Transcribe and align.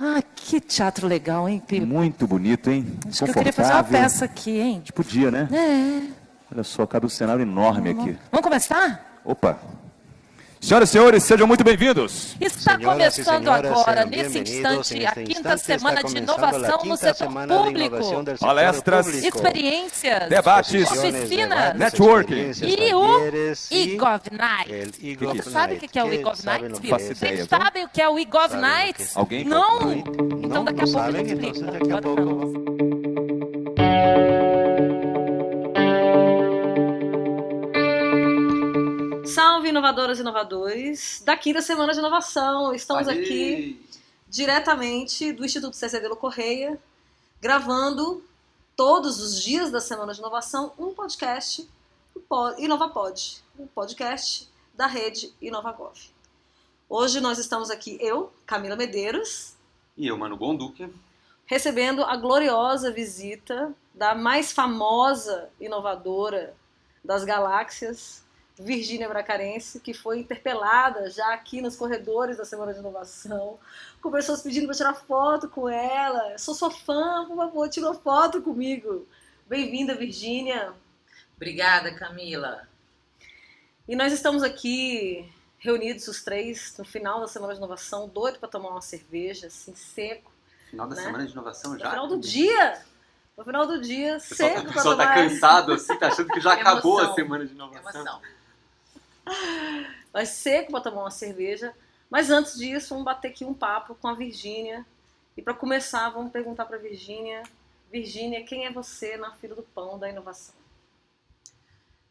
Ah, 0.00 0.22
que 0.34 0.60
teatro 0.60 1.06
legal, 1.06 1.48
hein, 1.48 1.62
Pipo? 1.64 1.86
Muito 1.86 2.26
bonito, 2.26 2.68
hein? 2.70 2.86
Acho 3.08 3.24
que 3.24 3.30
eu 3.30 3.34
queria 3.34 3.52
fazer 3.52 3.72
uma 3.72 3.84
peça 3.84 4.24
aqui, 4.24 4.58
hein? 4.58 4.82
Tipo 4.84 5.04
dia, 5.04 5.30
né? 5.30 5.48
É. 5.52 6.12
Olha 6.52 6.64
só, 6.64 6.86
cabe 6.86 7.06
um 7.06 7.08
cenário 7.08 7.42
enorme 7.42 7.90
aqui. 7.90 8.18
Vamos 8.30 8.44
começar? 8.44 9.20
Opa! 9.24 9.58
Senhoras 10.64 10.88
e 10.88 10.92
senhores, 10.92 11.22
sejam 11.24 11.46
muito 11.46 11.62
bem-vindos. 11.62 12.34
Está 12.40 12.78
Senhoras 12.78 13.14
começando 13.14 13.44
senhores, 13.44 13.70
agora, 13.70 14.06
nesse 14.06 14.38
instante, 14.38 15.04
a 15.04 15.12
quinta 15.12 15.58
semana 15.58 16.02
de 16.02 16.16
inovação 16.16 16.84
no 16.86 16.96
setor 16.96 17.28
público. 17.46 18.24
Palestras, 18.40 19.04
público. 19.04 19.36
Experiências, 19.36 20.28
Debates, 20.30 20.90
oficinas, 20.90 21.74
networking. 21.76 22.52
e 22.62 22.94
o 22.94 23.20
eGov 23.70 24.22
Night. 24.32 25.16
Você 25.18 25.50
sabe 25.50 25.74
o 25.74 25.80
que 25.80 25.98
é 25.98 26.04
o 26.04 26.10
eGov 26.14 26.36
¿Saben 26.36 26.70
Night? 26.70 26.88
Vocês 26.88 27.46
sabem 27.46 27.84
o 27.84 27.88
que 27.90 28.00
é 28.00 28.08
o 28.08 28.18
eGov 28.18 28.56
Night? 28.56 29.06
Alguém 29.14 29.44
Não? 29.44 29.92
Então 30.42 30.64
daqui 30.64 30.80
a 30.80 30.84
pouco 30.84 30.98
eu 30.98 31.04
sabem? 31.04 31.26
explico. 31.26 31.58
Então 31.58 31.72
daqui 31.72 31.92
a 31.92 32.00
pouco. 32.00 32.64
Salve 39.64 39.70
inovadoras 39.70 40.18
e 40.18 40.20
inovadores 40.20 41.22
da 41.24 41.38
quinta 41.38 41.62
semana 41.62 41.94
de 41.94 41.98
inovação. 41.98 42.74
Estamos 42.74 43.08
aqui 43.08 43.82
diretamente 44.28 45.32
do 45.32 45.42
Instituto 45.42 45.74
CCD 45.74 46.06
Correia, 46.16 46.78
gravando 47.40 48.22
todos 48.76 49.18
os 49.22 49.42
dias 49.42 49.70
da 49.70 49.80
semana 49.80 50.12
de 50.12 50.18
inovação 50.18 50.74
um 50.78 50.92
podcast, 50.92 51.66
InovaPod, 52.58 53.42
um 53.58 53.66
podcast 53.66 54.50
da 54.74 54.86
rede 54.86 55.32
InovaGov. 55.40 55.98
Hoje 56.86 57.18
nós 57.20 57.38
estamos 57.38 57.70
aqui, 57.70 57.96
eu, 58.02 58.30
Camila 58.44 58.76
Medeiros, 58.76 59.54
E 59.96 60.06
eu, 60.06 60.18
Mano 60.18 60.36
Gonduque. 60.36 60.92
recebendo 61.46 62.04
a 62.04 62.16
gloriosa 62.16 62.92
visita 62.92 63.74
da 63.94 64.14
mais 64.14 64.52
famosa 64.52 65.48
inovadora 65.58 66.54
das 67.02 67.24
galáxias, 67.24 68.23
Virgínia 68.58 69.08
Bracarense, 69.08 69.80
que 69.80 69.92
foi 69.92 70.20
interpelada 70.20 71.10
já 71.10 71.34
aqui 71.34 71.60
nos 71.60 71.74
corredores 71.74 72.36
da 72.36 72.44
Semana 72.44 72.72
de 72.72 72.78
Inovação, 72.78 73.58
com 74.00 74.10
pessoas 74.10 74.42
pedindo 74.42 74.66
para 74.66 74.76
tirar 74.76 74.94
foto 74.94 75.48
com 75.48 75.68
ela. 75.68 76.38
Sou 76.38 76.54
sua 76.54 76.70
fã, 76.70 77.24
por 77.26 77.36
favor, 77.36 77.68
tira 77.68 77.86
uma 77.86 77.94
foto 77.94 78.40
comigo. 78.40 79.06
Bem-vinda, 79.48 79.94
Virgínia. 79.96 80.72
Obrigada, 81.36 81.92
Camila. 81.96 82.68
E 83.88 83.96
nós 83.96 84.12
estamos 84.12 84.42
aqui 84.42 85.28
reunidos 85.58 86.06
os 86.06 86.22
três 86.22 86.74
no 86.78 86.84
final 86.84 87.20
da 87.20 87.26
Semana 87.26 87.52
de 87.54 87.58
Inovação, 87.58 88.08
doido 88.08 88.38
para 88.38 88.48
tomar 88.48 88.68
uma 88.70 88.80
cerveja, 88.82 89.48
assim, 89.48 89.74
seco. 89.74 90.30
Final 90.70 90.86
da 90.88 90.94
Né? 90.94 91.02
semana 91.02 91.26
de 91.26 91.32
inovação 91.32 91.72
No 91.72 91.78
já. 91.78 91.90
final 91.90 92.06
do 92.06 92.18
dia! 92.18 92.80
No 93.36 93.44
final 93.44 93.66
do 93.66 93.80
dia, 93.80 94.16
O 94.16 94.20
pessoal, 94.20 94.36
seco 94.48 94.54
tá, 94.54 94.60
o 94.60 94.64
para 94.64 94.72
pessoal 94.74 94.96
tá 94.96 95.02
tomar. 95.02 95.14
cansado 95.16 95.72
assim, 95.72 95.98
tá 95.98 96.06
achando 96.06 96.28
que 96.28 96.40
já 96.40 96.52
Emoção. 96.54 96.72
acabou 96.72 96.98
a 97.00 97.14
semana 97.14 97.44
de 97.44 97.52
inovação. 97.52 98.00
Emoção. 98.00 98.22
Mas 100.12 100.28
seco 100.30 100.70
para 100.72 100.80
tomar 100.80 101.02
uma 101.02 101.10
cerveja. 101.10 101.74
Mas 102.10 102.30
antes 102.30 102.56
disso, 102.56 102.90
vamos 102.90 103.04
bater 103.04 103.28
aqui 103.28 103.44
um 103.44 103.54
papo 103.54 103.94
com 103.94 104.08
a 104.08 104.14
Virgínia. 104.14 104.86
E 105.36 105.42
para 105.42 105.54
começar, 105.54 106.08
vamos 106.10 106.30
perguntar 106.30 106.64
para 106.66 106.78
Virgínia, 106.78 107.42
Virgínia, 107.90 108.44
quem 108.44 108.66
é 108.66 108.72
você 108.72 109.16
na 109.16 109.32
fila 109.36 109.54
do 109.54 109.62
pão 109.62 109.98
da 109.98 110.08
inovação? 110.08 110.54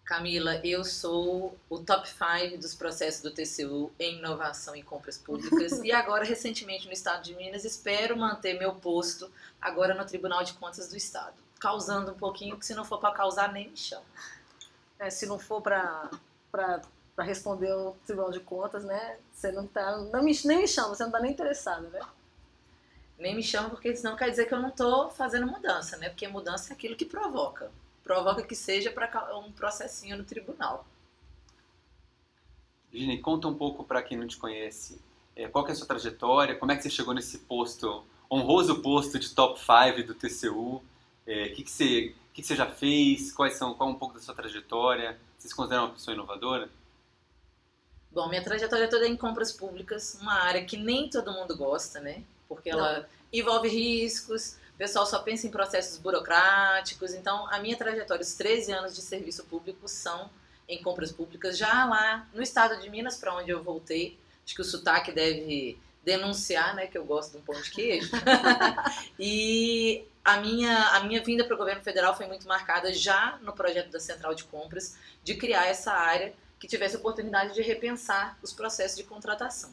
Camila, 0.05 0.55
eu 0.65 0.83
sou 0.83 1.57
o 1.69 1.79
top 1.79 2.07
5 2.07 2.57
dos 2.57 2.75
processos 2.75 3.21
do 3.21 3.31
TCU 3.31 3.91
em 3.97 4.17
inovação 4.17 4.75
e 4.75 4.83
compras 4.83 5.17
públicas 5.17 5.79
e 5.83 5.91
agora, 5.91 6.23
recentemente, 6.23 6.85
no 6.85 6.93
estado 6.93 7.23
de 7.23 7.35
Minas, 7.35 7.63
espero 7.63 8.15
manter 8.17 8.59
meu 8.59 8.75
posto 8.75 9.31
agora 9.61 9.93
no 9.93 10.05
Tribunal 10.05 10.43
de 10.43 10.53
Contas 10.53 10.89
do 10.89 10.95
Estado, 10.95 11.35
causando 11.59 12.11
um 12.11 12.17
pouquinho, 12.17 12.57
que 12.57 12.65
se 12.65 12.73
não 12.73 12.83
for 12.83 12.99
para 12.99 13.13
causar, 13.13 13.51
nem 13.51 13.69
me 13.69 13.77
chama. 13.77 14.05
É, 14.99 15.09
se 15.09 15.25
não 15.25 15.39
for 15.39 15.61
para 15.61 16.09
responder 17.17 17.71
ao 17.71 17.93
Tribunal 18.05 18.31
de 18.31 18.39
Contas, 18.39 18.83
né? 18.83 19.19
Você 19.31 19.51
não 19.51 19.67
tá. 19.67 19.97
Não 19.97 20.23
me, 20.23 20.33
nem 20.45 20.57
me 20.59 20.67
chama, 20.67 20.89
você 20.95 21.03
não 21.03 21.11
tá 21.11 21.19
nem 21.19 21.31
interessada, 21.31 21.87
né? 21.89 22.01
Nem 23.17 23.35
me 23.35 23.41
chama 23.43 23.69
porque 23.71 23.95
senão 23.95 24.15
quer 24.15 24.29
dizer 24.29 24.45
que 24.45 24.53
eu 24.53 24.59
não 24.61 24.69
estou 24.69 25.09
fazendo 25.09 25.47
mudança, 25.47 25.97
né? 25.97 26.09
Porque 26.09 26.27
mudança 26.27 26.71
é 26.71 26.75
aquilo 26.75 26.95
que 26.95 27.05
provoca. 27.05 27.71
Provoca 28.03 28.43
que 28.43 28.55
seja 28.55 28.91
para 28.91 29.35
um 29.37 29.51
processinho 29.51 30.17
no 30.17 30.23
tribunal. 30.25 30.85
Virginia, 32.91 33.21
conta 33.21 33.47
um 33.47 33.55
pouco 33.55 33.83
para 33.83 34.01
quem 34.03 34.17
não 34.17 34.27
te 34.27 34.37
conhece. 34.37 35.01
é, 35.35 35.47
qual 35.47 35.65
que 35.65 35.71
é 35.71 35.73
a 35.73 35.75
sua 35.75 35.87
trajetória? 35.87 36.55
Como 36.55 36.71
é 36.71 36.75
que 36.75 36.83
você 36.83 36.89
chegou 36.89 37.13
nesse 37.13 37.39
posto, 37.39 38.05
honroso 38.31 38.81
posto 38.81 39.17
de 39.19 39.33
top 39.33 39.59
5 39.59 40.03
do 40.07 40.13
TCU? 40.15 40.81
É, 41.25 41.45
O 41.47 41.55
que, 41.55 41.63
que, 41.63 41.71
você, 41.71 42.15
o 42.29 42.33
que, 42.33 42.41
que 42.41 42.47
você 42.47 42.55
já 42.55 42.67
fez? 42.69 43.31
Quais 43.31 43.55
são, 43.57 43.73
qual 43.73 43.89
é 43.89 43.93
um 43.93 43.95
pouco 43.97 44.13
da 44.15 44.21
sua 44.21 44.35
trajetória? 44.35 45.19
Você 45.37 45.47
se 45.49 45.55
considera 45.55 45.81
uma 45.83 45.93
pessoa 45.93 46.13
inovadora? 46.13 46.69
Bom, 48.13 48.29
minha 48.29 48.43
trajetória 48.43 48.87
toda 48.87 49.05
é 49.05 49.09
em 49.09 49.17
compras 49.17 49.51
públicas, 49.51 50.17
uma 50.21 50.33
área 50.33 50.63
que 50.63 50.77
nem 50.77 51.09
todo 51.09 51.31
mundo 51.31 51.57
gosta, 51.57 51.99
né? 51.99 52.23
Porque 52.47 52.69
ela 52.69 53.09
envolve 53.31 53.67
riscos, 53.67 54.57
o 54.75 54.77
pessoal 54.77 55.05
só 55.05 55.19
pensa 55.19 55.47
em 55.47 55.51
processos 55.51 55.97
burocráticos. 55.97 57.13
Então, 57.13 57.47
a 57.51 57.59
minha 57.59 57.75
trajetória, 57.75 58.21
os 58.21 58.33
13 58.35 58.71
anos 58.71 58.95
de 58.95 59.01
serviço 59.01 59.43
público 59.45 59.87
são 59.87 60.29
em 60.67 60.81
compras 60.81 61.11
públicas, 61.11 61.57
já 61.57 61.85
lá 61.85 62.27
no 62.33 62.41
estado 62.41 62.79
de 62.79 62.89
Minas, 62.89 63.17
para 63.17 63.35
onde 63.35 63.49
eu 63.49 63.63
voltei. 63.63 64.17
Acho 64.45 64.55
que 64.55 64.61
o 64.61 64.65
sotaque 64.65 65.11
deve 65.11 65.77
denunciar, 66.03 66.75
né, 66.75 66.87
que 66.87 66.97
eu 66.97 67.05
gosto 67.05 67.31
de 67.31 67.37
um 67.37 67.41
pão 67.41 67.59
de 67.59 67.71
queijo. 67.71 68.11
e 69.17 70.05
a 70.23 70.37
minha, 70.37 70.89
a 70.89 70.99
minha 71.01 71.23
vinda 71.23 71.43
para 71.45 71.55
o 71.55 71.57
governo 71.57 71.81
federal 71.81 72.15
foi 72.15 72.27
muito 72.27 72.47
marcada 72.47 72.93
já 72.93 73.39
no 73.41 73.53
projeto 73.53 73.89
da 73.89 73.99
Central 73.99 74.35
de 74.35 74.43
Compras, 74.43 74.97
de 75.23 75.35
criar 75.35 75.65
essa 75.65 75.93
área 75.93 76.33
que 76.63 76.67
tivesse 76.69 76.95
oportunidade 76.95 77.53
de 77.53 77.61
repensar 77.61 78.39
os 78.41 78.53
processos 78.53 78.95
de 78.95 79.03
contratação. 79.03 79.69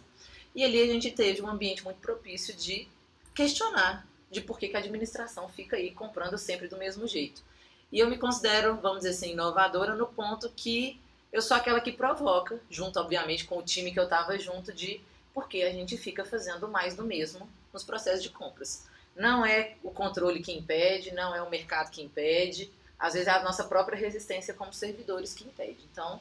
E 0.53 0.65
ali 0.65 0.83
a 0.83 0.87
gente 0.87 1.09
teve 1.13 1.41
um 1.41 1.47
ambiente 1.47 1.85
muito 1.85 2.01
propício 2.01 2.53
de 2.53 2.89
questionar 3.33 4.05
de 4.29 4.41
por 4.41 4.59
que, 4.59 4.67
que 4.67 4.75
a 4.75 4.81
administração 4.81 5.49
fica 5.49 5.77
aí 5.77 5.93
comprando 5.93 6.37
sempre 6.37 6.67
do 6.67 6.77
mesmo 6.77 7.07
jeito. 7.07 7.45
E 7.93 8.01
eu 8.01 8.11
me 8.11 8.19
considero, 8.19 8.75
vamos 8.79 9.03
dizer 9.05 9.11
assim, 9.11 9.31
inovadora 9.31 9.95
no 9.95 10.09
ponto 10.09 10.51
que 10.51 11.01
eu 11.33 11.41
sou 11.41 11.57
aquela 11.57 11.81
que 11.81 11.93
provoca, 11.93 12.61
junto, 12.69 12.99
obviamente, 12.99 13.45
com 13.45 13.59
o 13.59 13.63
time 13.63 13.93
que 13.93 14.01
eu 14.01 14.05
estava 14.05 14.37
junto, 14.37 14.73
de 14.73 15.01
por 15.33 15.49
que 15.49 15.63
a 15.63 15.71
gente 15.71 15.97
fica 15.97 16.25
fazendo 16.25 16.67
mais 16.67 16.97
do 16.97 17.05
mesmo 17.05 17.49
nos 17.73 17.85
processos 17.85 18.25
de 18.25 18.31
compras. 18.31 18.85
Não 19.15 19.47
é 19.47 19.77
o 19.85 19.93
controle 19.93 20.43
que 20.43 20.51
impede, 20.51 21.15
não 21.15 21.33
é 21.37 21.41
o 21.41 21.49
mercado 21.49 21.93
que 21.93 22.03
impede, 22.03 22.69
às 22.99 23.13
vezes 23.13 23.29
é 23.29 23.31
a 23.31 23.45
nossa 23.45 23.63
própria 23.63 23.97
resistência 23.97 24.53
como 24.53 24.73
servidores 24.73 25.33
que 25.33 25.45
impede. 25.45 25.79
Então, 25.93 26.21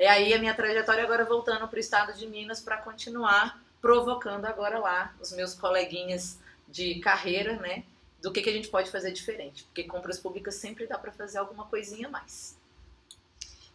é 0.00 0.08
aí 0.08 0.32
a 0.32 0.38
minha 0.38 0.54
trajetória 0.54 1.04
agora 1.04 1.26
voltando 1.26 1.68
para 1.68 1.76
o 1.76 1.78
estado 1.78 2.14
de 2.14 2.26
Minas 2.26 2.58
para 2.58 2.78
continuar 2.78 3.62
provocando 3.82 4.46
agora 4.46 4.78
lá 4.78 5.14
os 5.20 5.30
meus 5.32 5.52
coleguinhas 5.52 6.38
de 6.66 7.00
carreira, 7.00 7.56
né? 7.56 7.84
Do 8.22 8.32
que, 8.32 8.40
que 8.40 8.48
a 8.48 8.52
gente 8.52 8.68
pode 8.68 8.90
fazer 8.90 9.12
diferente. 9.12 9.64
Porque 9.64 9.84
compras 9.84 10.18
públicas 10.18 10.54
sempre 10.54 10.86
dá 10.86 10.96
para 10.96 11.12
fazer 11.12 11.36
alguma 11.36 11.66
coisinha 11.66 12.08
a 12.08 12.10
mais. 12.10 12.56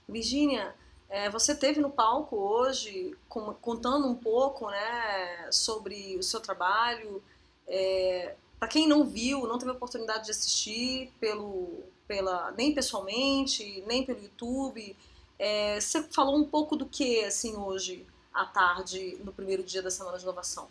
Virgínia, 0.10 0.74
é, 1.10 1.30
você 1.30 1.54
teve 1.54 1.80
no 1.80 1.92
palco 1.92 2.36
hoje 2.36 3.16
contando 3.30 4.08
um 4.08 4.16
pouco 4.16 4.72
né, 4.72 5.48
sobre 5.52 6.18
o 6.18 6.24
seu 6.24 6.40
trabalho. 6.40 7.22
É, 7.68 8.34
Para 8.58 8.68
quem 8.68 8.88
não 8.88 9.06
viu, 9.06 9.46
não 9.46 9.60
teve 9.60 9.70
oportunidade 9.70 10.26
de 10.26 10.32
assistir 10.32 11.14
pelo, 11.20 11.84
pela, 12.08 12.50
nem 12.58 12.74
pessoalmente, 12.74 13.84
nem 13.86 14.04
pelo 14.04 14.24
YouTube, 14.24 14.96
é, 15.38 15.80
você 15.80 16.04
falou 16.04 16.38
um 16.38 16.46
pouco 16.46 16.76
do 16.76 16.86
que 16.86 17.24
assim 17.24 17.56
hoje 17.56 18.06
à 18.34 18.46
tarde, 18.46 19.18
no 19.24 19.34
primeiro 19.34 19.64
dia 19.64 19.82
da 19.82 19.92
Semana 19.92 20.18
de 20.18 20.24
Inovação? 20.24 20.68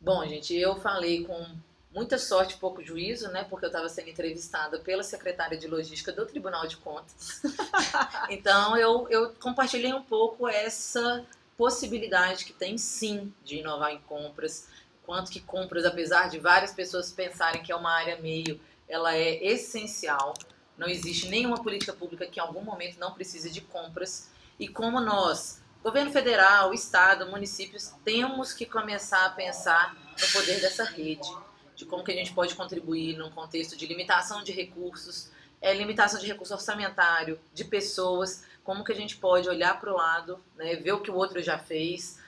Bom, 0.00 0.24
gente, 0.26 0.54
eu 0.54 0.76
falei 0.76 1.24
com 1.24 1.44
muita 1.92 2.18
sorte 2.18 2.54
e 2.54 2.58
pouco 2.58 2.82
juízo, 2.82 3.28
né? 3.28 3.44
Porque 3.44 3.64
eu 3.64 3.68
estava 3.68 3.88
sendo 3.88 4.08
entrevistada 4.10 4.78
pela 4.78 5.02
secretária 5.02 5.58
de 5.58 5.66
logística 5.66 6.12
do 6.12 6.24
Tribunal 6.26 6.66
de 6.66 6.76
Contas. 6.76 7.42
então 8.30 8.76
eu, 8.76 9.08
eu 9.10 9.34
compartilhei 9.40 9.92
um 9.92 10.02
pouco 10.02 10.46
essa 10.46 11.24
possibilidade 11.56 12.44
que 12.44 12.52
tem 12.52 12.78
sim 12.78 13.32
de 13.44 13.56
inovar 13.56 13.92
em 13.92 14.00
compras. 14.02 14.68
Quanto 15.04 15.30
que 15.30 15.40
compras, 15.40 15.84
apesar 15.84 16.28
de 16.28 16.38
várias 16.38 16.72
pessoas 16.72 17.10
pensarem 17.10 17.62
que 17.62 17.72
é 17.72 17.76
uma 17.76 17.90
área 17.90 18.20
meio, 18.20 18.60
ela 18.88 19.14
é 19.14 19.44
essencial. 19.44 20.34
Não 20.78 20.86
existe 20.86 21.28
nenhuma 21.28 21.62
política 21.62 21.92
pública 21.92 22.26
que 22.26 22.38
em 22.38 22.42
algum 22.42 22.62
momento 22.62 22.98
não 22.98 23.12
precise 23.12 23.50
de 23.50 23.60
compras. 23.60 24.30
E 24.58 24.68
como 24.68 25.00
nós, 25.00 25.60
governo 25.82 26.12
federal, 26.12 26.72
estado, 26.72 27.26
municípios, 27.26 27.92
temos 28.04 28.52
que 28.52 28.64
começar 28.64 29.26
a 29.26 29.30
pensar 29.30 29.94
no 29.94 30.28
poder 30.32 30.60
dessa 30.60 30.84
rede, 30.84 31.28
de 31.74 31.84
como 31.84 32.04
que 32.04 32.12
a 32.12 32.14
gente 32.14 32.32
pode 32.32 32.54
contribuir 32.54 33.16
num 33.16 33.30
contexto 33.30 33.76
de 33.76 33.86
limitação 33.86 34.42
de 34.42 34.52
recursos, 34.52 35.30
é, 35.60 35.74
limitação 35.74 36.20
de 36.20 36.26
recurso 36.26 36.54
orçamentário, 36.54 37.38
de 37.52 37.64
pessoas, 37.64 38.44
como 38.62 38.84
que 38.84 38.92
a 38.92 38.94
gente 38.94 39.16
pode 39.16 39.48
olhar 39.48 39.80
para 39.80 39.92
o 39.92 39.96
lado, 39.96 40.40
né, 40.56 40.76
ver 40.76 40.92
o 40.92 41.00
que 41.00 41.10
o 41.10 41.14
outro 41.14 41.42
já 41.42 41.58
fez, 41.58 42.18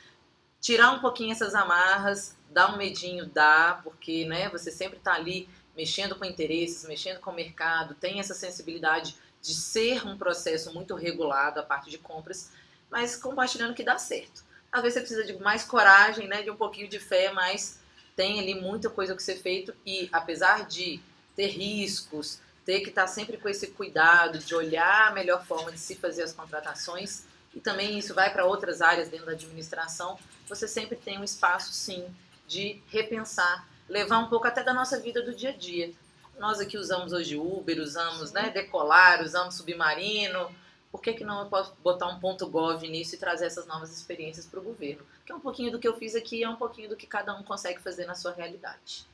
tirar 0.61 0.91
um 0.93 1.00
pouquinho 1.00 1.32
essas 1.32 1.55
amarras, 1.55 2.37
dar 2.50 2.73
um 2.73 2.76
medinho, 2.76 3.26
dá, 3.26 3.81
porque 3.85 4.25
né, 4.25 4.49
você 4.49 4.70
sempre 4.70 4.99
está 4.99 5.14
ali 5.14 5.49
mexendo 5.81 6.15
com 6.15 6.27
interesses, 6.27 6.87
mexendo 6.87 7.21
com 7.21 7.31
o 7.31 7.35
mercado, 7.35 7.94
tem 7.94 8.21
essa 8.21 8.35
sensibilidade 8.35 9.17
de 9.41 9.55
ser 9.55 10.06
um 10.06 10.19
processo 10.19 10.75
muito 10.75 10.94
regulado 10.94 11.59
a 11.59 11.62
parte 11.62 11.88
de 11.88 11.97
compras, 11.97 12.50
mas 12.91 13.17
compartilhando 13.17 13.73
que 13.73 13.82
dá 13.82 13.97
certo. 13.97 14.44
Às 14.71 14.82
vezes 14.82 14.94
você 14.94 15.00
precisa 15.00 15.25
de 15.25 15.43
mais 15.43 15.65
coragem, 15.65 16.29
né, 16.29 16.43
de 16.43 16.50
um 16.50 16.56
pouquinho 16.56 16.87
de 16.87 17.00
fé, 17.00 17.32
mas 17.32 17.81
tem 18.15 18.38
ali 18.38 18.55
muita 18.55 18.91
coisa 18.91 19.17
que 19.17 19.23
ser 19.23 19.37
feito 19.37 19.75
e 19.87 20.06
apesar 20.12 20.67
de 20.67 21.00
ter 21.35 21.47
riscos, 21.47 22.41
ter 22.67 22.81
que 22.81 22.91
estar 22.91 23.06
sempre 23.06 23.38
com 23.38 23.49
esse 23.49 23.69
cuidado 23.69 24.38
de 24.38 24.55
olhar 24.55 25.09
a 25.09 25.12
melhor 25.12 25.47
forma 25.47 25.73
de 25.73 25.79
se 25.79 25.94
fazer 25.94 26.25
as 26.25 26.35
contratações, 26.35 27.23
e 27.55 27.59
também 27.59 27.99
isso 27.99 28.12
vai 28.12 28.31
para 28.31 28.44
outras 28.44 28.82
áreas 28.82 29.09
dentro 29.09 29.25
da 29.25 29.32
administração, 29.32 30.19
você 30.47 30.69
sempre 30.69 30.97
tem 30.97 31.19
um 31.19 31.25
espaço, 31.25 31.73
sim, 31.73 32.05
de 32.47 32.82
repensar, 32.88 33.67
levar 33.91 34.21
um 34.21 34.29
pouco 34.29 34.47
até 34.47 34.63
da 34.63 34.73
nossa 34.73 34.99
vida 34.99 35.21
do 35.21 35.35
dia 35.35 35.51
a 35.51 35.57
dia. 35.57 35.93
Nós 36.39 36.61
aqui 36.61 36.79
usamos 36.79 37.13
hoje 37.13 37.37
Uber, 37.37 37.79
usamos 37.81 38.33
né, 38.33 38.49
Decolar, 38.49 39.23
usamos 39.23 39.57
Submarino. 39.57 40.49
Por 40.91 41.03
que, 41.03 41.13
que 41.13 41.25
não 41.25 41.43
eu 41.43 41.47
posso 41.47 41.75
botar 41.85 42.07
um 42.07 42.19
ponto 42.19 42.49
gov 42.49 42.83
nisso 42.89 43.15
e 43.15 43.19
trazer 43.19 43.47
essas 43.47 43.67
novas 43.67 43.93
experiências 43.93 44.47
para 44.47 44.59
o 44.59 44.63
governo? 44.63 45.05
Que 45.27 45.33
é 45.33 45.35
um 45.35 45.41
pouquinho 45.41 45.71
do 45.71 45.79
que 45.79 45.87
eu 45.87 45.97
fiz 45.97 46.15
aqui, 46.15 46.43
é 46.43 46.49
um 46.49 46.57
pouquinho 46.57 46.89
do 46.89 46.97
que 46.97 47.07
cada 47.07 47.35
um 47.35 47.43
consegue 47.43 47.81
fazer 47.81 48.07
na 48.07 48.15
sua 48.15 48.33
realidade. 48.33 49.07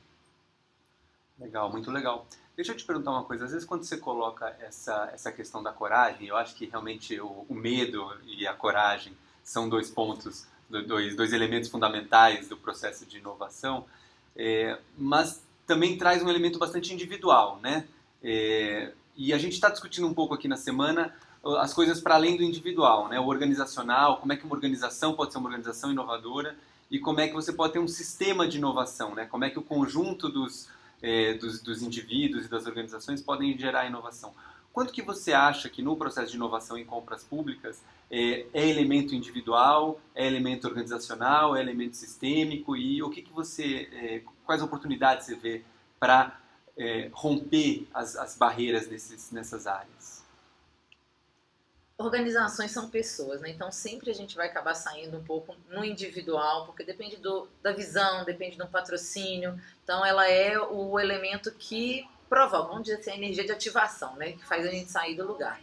Legal, 1.39 1.69
muito 1.69 1.91
legal. 1.91 2.25
Deixa 2.55 2.71
eu 2.71 2.77
te 2.77 2.85
perguntar 2.85 3.11
uma 3.11 3.23
coisa. 3.23 3.45
Às 3.45 3.51
vezes, 3.51 3.67
quando 3.67 3.83
você 3.83 3.97
coloca 3.97 4.55
essa, 4.59 5.09
essa 5.13 5.31
questão 5.31 5.61
da 5.61 5.71
coragem, 5.71 6.27
eu 6.27 6.35
acho 6.35 6.55
que 6.55 6.65
realmente 6.65 7.19
o, 7.19 7.45
o 7.47 7.53
medo 7.53 8.11
e 8.25 8.47
a 8.47 8.53
coragem 8.53 9.15
são 9.43 9.69
dois 9.69 9.89
pontos, 9.89 10.47
dois, 10.67 11.15
dois 11.15 11.33
elementos 11.33 11.69
fundamentais 11.69 12.47
do 12.47 12.57
processo 12.57 13.05
de 13.05 13.19
inovação, 13.19 13.85
é, 14.37 14.77
mas 14.97 15.43
também 15.65 15.97
traz 15.97 16.23
um 16.23 16.29
elemento 16.29 16.59
bastante 16.59 16.93
individual, 16.93 17.59
né? 17.61 17.85
É, 18.23 18.93
e 19.15 19.33
a 19.33 19.37
gente 19.37 19.53
está 19.53 19.69
discutindo 19.69 20.07
um 20.07 20.13
pouco 20.13 20.33
aqui 20.33 20.47
na 20.47 20.57
semana 20.57 21.13
as 21.59 21.73
coisas 21.73 22.01
para 22.01 22.15
além 22.15 22.35
do 22.35 22.43
individual, 22.43 23.07
né? 23.07 23.19
O 23.19 23.25
organizacional, 23.25 24.17
como 24.17 24.33
é 24.33 24.35
que 24.37 24.45
uma 24.45 24.55
organização 24.55 25.13
pode 25.13 25.31
ser 25.31 25.39
uma 25.39 25.47
organização 25.47 25.91
inovadora 25.91 26.55
e 26.89 26.99
como 26.99 27.19
é 27.19 27.27
que 27.27 27.33
você 27.33 27.51
pode 27.51 27.73
ter 27.73 27.79
um 27.79 27.87
sistema 27.87 28.47
de 28.47 28.57
inovação, 28.57 29.15
né? 29.15 29.25
Como 29.25 29.43
é 29.43 29.49
que 29.49 29.59
o 29.59 29.61
conjunto 29.61 30.29
dos 30.29 30.69
é, 31.01 31.33
dos, 31.35 31.61
dos, 31.61 31.81
indivíduos 31.81 32.45
e 32.45 32.49
das 32.49 32.65
organizações 32.65 33.21
podem 33.21 33.57
gerar 33.57 33.85
inovação. 33.85 34.33
Quanto 34.77 34.93
que 34.93 35.01
você 35.01 35.33
acha 35.33 35.69
que 35.69 35.81
no 35.81 35.97
processo 35.97 36.29
de 36.29 36.35
inovação 36.35 36.77
em 36.77 36.85
compras 36.85 37.23
públicas 37.23 37.81
é, 38.11 38.45
é 38.53 38.69
elemento 38.69 39.15
individual, 39.15 39.99
é 40.13 40.27
elemento 40.27 40.67
organizacional, 40.67 41.55
é 41.55 41.61
elemento 41.61 41.97
sistêmico 41.97 42.77
e 42.77 43.01
o 43.01 43.09
que, 43.09 43.23
que 43.23 43.33
você, 43.33 43.89
é, 43.91 44.21
quais 44.45 44.61
oportunidades 44.61 45.25
você 45.25 45.33
vê 45.33 45.63
para 45.99 46.39
é, 46.77 47.09
romper 47.11 47.87
as, 47.91 48.15
as 48.15 48.37
barreiras 48.37 48.87
nesses, 48.87 49.31
nessas 49.31 49.65
áreas? 49.65 50.23
organizações 51.97 52.69
são 52.69 52.87
pessoas, 52.87 53.41
né? 53.41 53.49
Então 53.49 53.71
sempre 53.71 54.11
a 54.11 54.13
gente 54.13 54.35
vai 54.35 54.45
acabar 54.45 54.75
saindo 54.75 55.17
um 55.17 55.23
pouco 55.23 55.55
no 55.67 55.83
individual, 55.83 56.67
porque 56.67 56.83
depende 56.83 57.17
do, 57.17 57.47
da 57.63 57.71
visão, 57.71 58.23
depende 58.23 58.55
do 58.55 58.67
patrocínio. 58.67 59.59
Então 59.83 60.05
ela 60.05 60.29
é 60.29 60.59
o 60.59 60.99
elemento 60.99 61.51
que 61.51 62.07
provoca, 62.27 62.67
vamos 62.67 62.83
dizer 62.83 62.99
assim, 62.99 63.11
a 63.11 63.15
energia 63.15 63.45
de 63.45 63.51
ativação, 63.51 64.15
né? 64.15 64.33
Que 64.33 64.45
faz 64.45 64.65
a 64.65 64.69
gente 64.69 64.91
sair 64.91 65.15
do 65.15 65.25
lugar. 65.25 65.59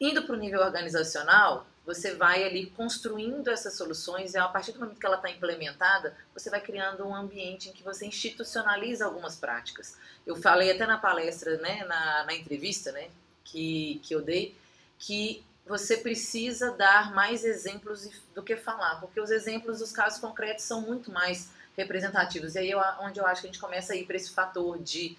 Indo 0.00 0.22
para 0.22 0.34
o 0.34 0.38
nível 0.38 0.60
organizacional, 0.60 1.66
você 1.84 2.14
vai 2.14 2.44
ali 2.44 2.66
construindo 2.66 3.48
essas 3.48 3.76
soluções 3.76 4.34
e 4.34 4.38
a 4.38 4.48
partir 4.48 4.72
do 4.72 4.80
momento 4.80 4.98
que 4.98 5.06
ela 5.06 5.16
está 5.16 5.30
implementada, 5.30 6.16
você 6.32 6.48
vai 6.48 6.60
criando 6.60 7.06
um 7.06 7.14
ambiente 7.14 7.68
em 7.68 7.72
que 7.72 7.82
você 7.82 8.06
institucionaliza 8.06 9.04
algumas 9.04 9.36
práticas. 9.36 9.96
Eu 10.26 10.36
falei 10.36 10.70
até 10.70 10.86
na 10.86 10.98
palestra, 10.98 11.56
né, 11.58 11.84
na, 11.84 12.24
na 12.24 12.34
entrevista, 12.34 12.92
né, 12.92 13.08
que, 13.44 14.00
que 14.04 14.14
eu 14.14 14.22
dei, 14.22 14.54
que 14.98 15.44
você 15.66 15.96
precisa 15.96 16.72
dar 16.72 17.12
mais 17.12 17.44
exemplos 17.44 18.08
do 18.34 18.42
que 18.42 18.56
falar, 18.56 19.00
porque 19.00 19.20
os 19.20 19.30
exemplos 19.30 19.78
dos 19.78 19.92
casos 19.92 20.18
concretos 20.18 20.64
são 20.64 20.80
muito 20.80 21.10
mais 21.10 21.50
representativos. 21.76 22.54
E 22.54 22.58
aí 22.58 22.72
é 22.72 22.76
onde 23.00 23.20
eu 23.20 23.26
acho 23.26 23.42
que 23.42 23.48
a 23.48 23.50
gente 23.50 23.60
começa 23.60 23.92
a 23.92 23.96
ir 23.96 24.04
para 24.04 24.16
esse 24.16 24.30
fator 24.32 24.78
de 24.78 25.16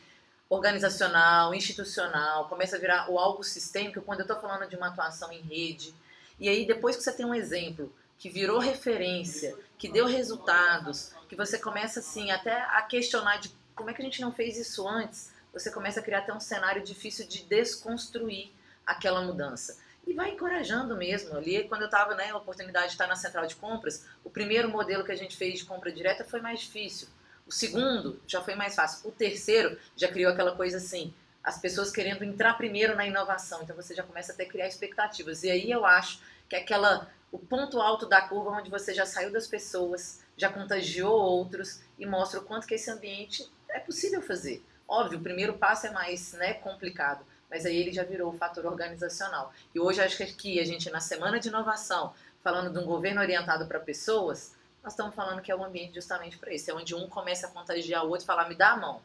organizacional, 0.51 1.55
institucional, 1.55 2.49
começa 2.49 2.75
a 2.75 2.79
virar 2.79 3.09
o 3.09 3.17
algo 3.17 3.41
sistêmico 3.41 4.01
quando 4.01 4.19
eu 4.19 4.25
estou 4.25 4.37
falando 4.37 4.67
de 4.67 4.75
uma 4.75 4.89
atuação 4.89 5.31
em 5.31 5.39
rede. 5.39 5.95
E 6.37 6.49
aí 6.49 6.67
depois 6.67 6.97
que 6.97 7.01
você 7.01 7.13
tem 7.13 7.25
um 7.25 7.33
exemplo 7.33 7.89
que 8.19 8.29
virou 8.29 8.59
referência, 8.59 9.57
que 9.77 9.89
deu 9.89 10.05
resultados, 10.05 11.13
que 11.29 11.37
você 11.37 11.57
começa 11.57 12.01
assim 12.01 12.31
até 12.31 12.63
a 12.63 12.81
questionar 12.81 13.37
de 13.37 13.49
como 13.73 13.89
é 13.89 13.93
que 13.93 14.01
a 14.01 14.05
gente 14.05 14.19
não 14.19 14.33
fez 14.33 14.57
isso 14.57 14.85
antes, 14.85 15.31
você 15.53 15.71
começa 15.71 16.01
a 16.01 16.03
criar 16.03 16.19
até 16.19 16.33
um 16.33 16.39
cenário 16.41 16.83
difícil 16.83 17.25
de 17.25 17.43
desconstruir 17.43 18.51
aquela 18.85 19.21
mudança 19.21 19.77
e 20.05 20.13
vai 20.13 20.31
encorajando 20.31 20.97
mesmo. 20.97 21.33
Ali, 21.37 21.63
quando 21.69 21.83
eu 21.83 21.87
estava, 21.87 22.13
né, 22.13 22.33
oportunidade 22.33 22.87
de 22.87 22.91
estar 22.91 23.07
na 23.07 23.15
central 23.15 23.47
de 23.47 23.55
compras, 23.55 24.05
o 24.21 24.29
primeiro 24.29 24.69
modelo 24.69 25.05
que 25.05 25.13
a 25.13 25.17
gente 25.17 25.37
fez 25.37 25.59
de 25.59 25.65
compra 25.65 25.93
direta 25.93 26.25
foi 26.25 26.41
mais 26.41 26.59
difícil. 26.59 27.07
O 27.51 27.53
segundo 27.53 28.17
já 28.25 28.41
foi 28.41 28.55
mais 28.55 28.75
fácil. 28.75 29.09
O 29.09 29.11
terceiro 29.11 29.77
já 29.93 30.07
criou 30.07 30.31
aquela 30.31 30.55
coisa 30.55 30.77
assim, 30.77 31.13
as 31.43 31.59
pessoas 31.59 31.91
querendo 31.91 32.23
entrar 32.23 32.53
primeiro 32.53 32.95
na 32.95 33.05
inovação. 33.05 33.61
Então 33.61 33.75
você 33.75 33.93
já 33.93 34.03
começa 34.03 34.31
a 34.31 34.45
criar 34.45 34.69
expectativas. 34.69 35.43
E 35.43 35.51
aí 35.51 35.69
eu 35.69 35.85
acho 35.85 36.21
que 36.47 36.55
aquela 36.55 37.11
o 37.29 37.37
ponto 37.37 37.81
alto 37.81 38.05
da 38.05 38.21
curva 38.21 38.51
onde 38.51 38.69
você 38.69 38.93
já 38.93 39.05
saiu 39.05 39.33
das 39.33 39.47
pessoas, 39.47 40.21
já 40.37 40.47
contagiou 40.47 41.13
outros 41.13 41.81
e 41.99 42.05
mostra 42.05 42.39
o 42.39 42.43
quanto 42.43 42.65
que 42.65 42.75
esse 42.75 42.89
ambiente 42.89 43.45
é 43.67 43.79
possível 43.81 44.21
fazer. 44.21 44.63
Óbvio, 44.87 45.19
o 45.19 45.21
primeiro 45.21 45.55
passo 45.55 45.87
é 45.87 45.91
mais 45.91 46.31
né, 46.33 46.53
complicado, 46.53 47.25
mas 47.49 47.65
aí 47.65 47.75
ele 47.75 47.91
já 47.91 48.03
virou 48.03 48.31
o 48.31 48.37
fator 48.37 48.65
organizacional. 48.65 49.53
E 49.75 49.79
hoje 49.79 49.99
acho 49.99 50.15
que 50.15 50.23
aqui 50.23 50.59
a 50.61 50.63
gente, 50.63 50.89
na 50.89 51.01
Semana 51.01 51.37
de 51.37 51.49
Inovação, 51.49 52.13
falando 52.41 52.71
de 52.71 52.79
um 52.79 52.85
governo 52.85 53.19
orientado 53.19 53.67
para 53.67 53.79
pessoas, 53.79 54.53
nós 54.83 54.93
estamos 54.93 55.13
falando 55.13 55.41
que 55.41 55.51
é 55.51 55.55
um 55.55 55.63
ambiente 55.63 55.95
justamente 55.95 56.37
para 56.37 56.53
isso. 56.53 56.69
É 56.69 56.73
onde 56.73 56.95
um 56.95 57.07
começa 57.07 57.47
a 57.47 57.51
contagiar 57.51 58.05
o 58.05 58.09
outro 58.09 58.23
e 58.23 58.27
falar, 58.27 58.49
me 58.49 58.55
dá 58.55 58.71
a 58.71 58.77
mão, 58.77 59.01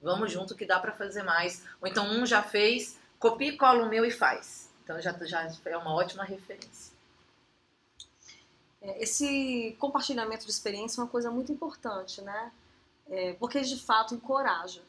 vamos 0.00 0.32
junto 0.32 0.54
que 0.54 0.66
dá 0.66 0.78
para 0.78 0.92
fazer 0.92 1.22
mais. 1.22 1.64
Ou 1.80 1.88
então 1.88 2.04
um 2.06 2.26
já 2.26 2.42
fez, 2.42 2.98
copia 3.18 3.48
e 3.48 3.56
cola 3.56 3.84
o 3.84 3.88
meu 3.88 4.04
e 4.04 4.10
faz. 4.10 4.70
Então 4.82 5.00
já, 5.00 5.12
já 5.24 5.50
é 5.66 5.76
uma 5.76 5.94
ótima 5.94 6.24
referência. 6.24 6.92
É, 8.82 9.02
esse 9.02 9.76
compartilhamento 9.78 10.44
de 10.44 10.50
experiência 10.50 11.00
é 11.00 11.04
uma 11.04 11.10
coisa 11.10 11.30
muito 11.30 11.52
importante, 11.52 12.22
né? 12.22 12.52
É, 13.08 13.34
porque 13.34 13.60
de 13.60 13.76
fato 13.76 14.14
encoraja. 14.14 14.82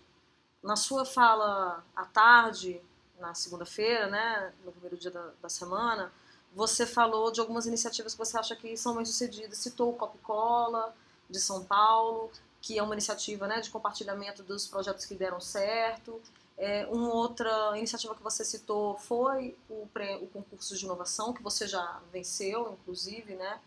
Na 0.63 0.75
sua 0.75 1.05
fala 1.05 1.83
à 1.95 2.05
tarde, 2.05 2.79
na 3.19 3.33
segunda-feira, 3.33 4.07
né, 4.07 4.53
no 4.63 4.71
primeiro 4.71 4.97
dia 4.97 5.11
da, 5.11 5.31
da, 5.41 5.49
semana, 5.49 6.11
você 6.53 6.85
falou 6.85 7.31
de 7.31 7.39
algumas 7.39 7.65
iniciativas 7.65 8.13
que 8.13 8.19
você 8.19 8.37
acha 8.37 8.55
que 8.55 8.75
são 8.75 8.95
bem 8.95 9.05
sucedidas. 9.05 9.57
Citou 9.57 9.91
o 9.91 9.95
Coca-Cola 9.95 10.93
de 11.29 11.39
São 11.39 11.63
Paulo, 11.63 12.31
que 12.61 12.77
é 12.77 12.83
uma 12.83 12.93
iniciativa 12.93 13.47
né, 13.47 13.61
de 13.61 13.69
compartilhamento 13.69 14.43
dos 14.43 14.67
projetos 14.67 15.05
que 15.05 15.15
deram 15.15 15.39
certo. 15.39 16.21
É, 16.57 16.85
uma 16.87 17.13
outra 17.13 17.77
iniciativa 17.77 18.13
que 18.13 18.21
você 18.21 18.43
citou 18.43 18.97
foi 18.97 19.55
o, 19.69 19.87
pré, 19.93 20.17
o 20.17 20.27
concurso 20.27 20.77
de 20.77 20.85
inovação, 20.85 21.33
que 21.33 21.41
você 21.41 21.67
já 21.67 22.01
venceu, 22.11 22.77
inclusive, 22.79 23.35
né? 23.35 23.59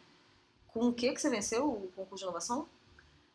Com 0.69 0.89
o 0.89 0.93
que, 0.93 1.13
que 1.13 1.21
você 1.21 1.31
venceu 1.31 1.69
o 1.69 1.91
concurso 1.97 2.25
de 2.25 2.25
inovação? 2.25 2.69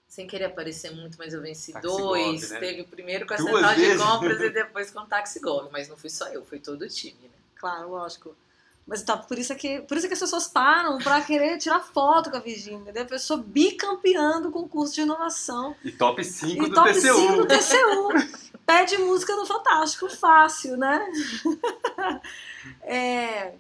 sem 0.10 0.26
querer 0.26 0.46
aparecer 0.46 0.92
muito, 0.92 1.18
mas 1.20 1.34
eu 1.36 1.42
venci 1.42 1.72
Taxi 1.72 1.88
dois. 1.88 2.42
Golf, 2.42 2.52
né? 2.52 2.60
Teve 2.60 2.82
o 2.82 2.88
primeiro 2.88 3.28
com 3.28 3.36
a 3.36 3.38
Duas 3.38 3.52
central 3.54 3.76
vezes. 3.76 3.98
de 3.98 4.04
compras 4.04 4.42
e 4.42 4.50
depois 4.50 4.92
com 4.92 5.00
o 5.02 5.06
táxi 5.06 5.40
golf. 5.40 5.72
Mas 5.72 5.88
não 5.88 5.96
fui 5.96 6.10
só 6.10 6.28
eu, 6.30 6.44
foi 6.44 6.60
todo 6.60 6.82
o 6.82 6.90
time, 6.90 7.20
né? 7.22 7.30
Claro, 7.56 7.90
lógico. 7.92 8.36
Mas 8.90 9.04
tá, 9.04 9.16
por 9.16 9.38
isso 9.38 9.54
é 9.54 9.56
que, 9.56 9.82
por 9.82 9.96
isso 9.96 10.08
é 10.08 10.10
que 10.10 10.16
as 10.16 10.20
pessoas 10.20 10.48
param 10.48 10.98
para 10.98 11.22
querer 11.22 11.60
tirar 11.60 11.80
foto 11.80 12.32
com 12.32 12.38
a 12.38 12.40
Virginia, 12.40 12.80
entendeu? 12.80 13.04
A 13.04 13.06
pessoa 13.06 13.40
bicampeã 13.40 14.42
do 14.42 14.50
concurso 14.50 14.96
de 14.96 15.02
inovação. 15.02 15.76
E 15.86 15.92
top 15.92 16.26
5 16.26 16.64
e 16.66 16.70
do 16.70 16.74
top 16.74 16.92
TCU. 16.92 17.16
5 17.16 17.36
do 17.36 17.48
TCU. 17.48 18.60
Pede 18.66 18.98
música 18.98 19.36
no 19.36 19.46
Fantástico, 19.46 20.10
fácil, 20.10 20.76
né? 20.76 21.08
é, 22.82 23.54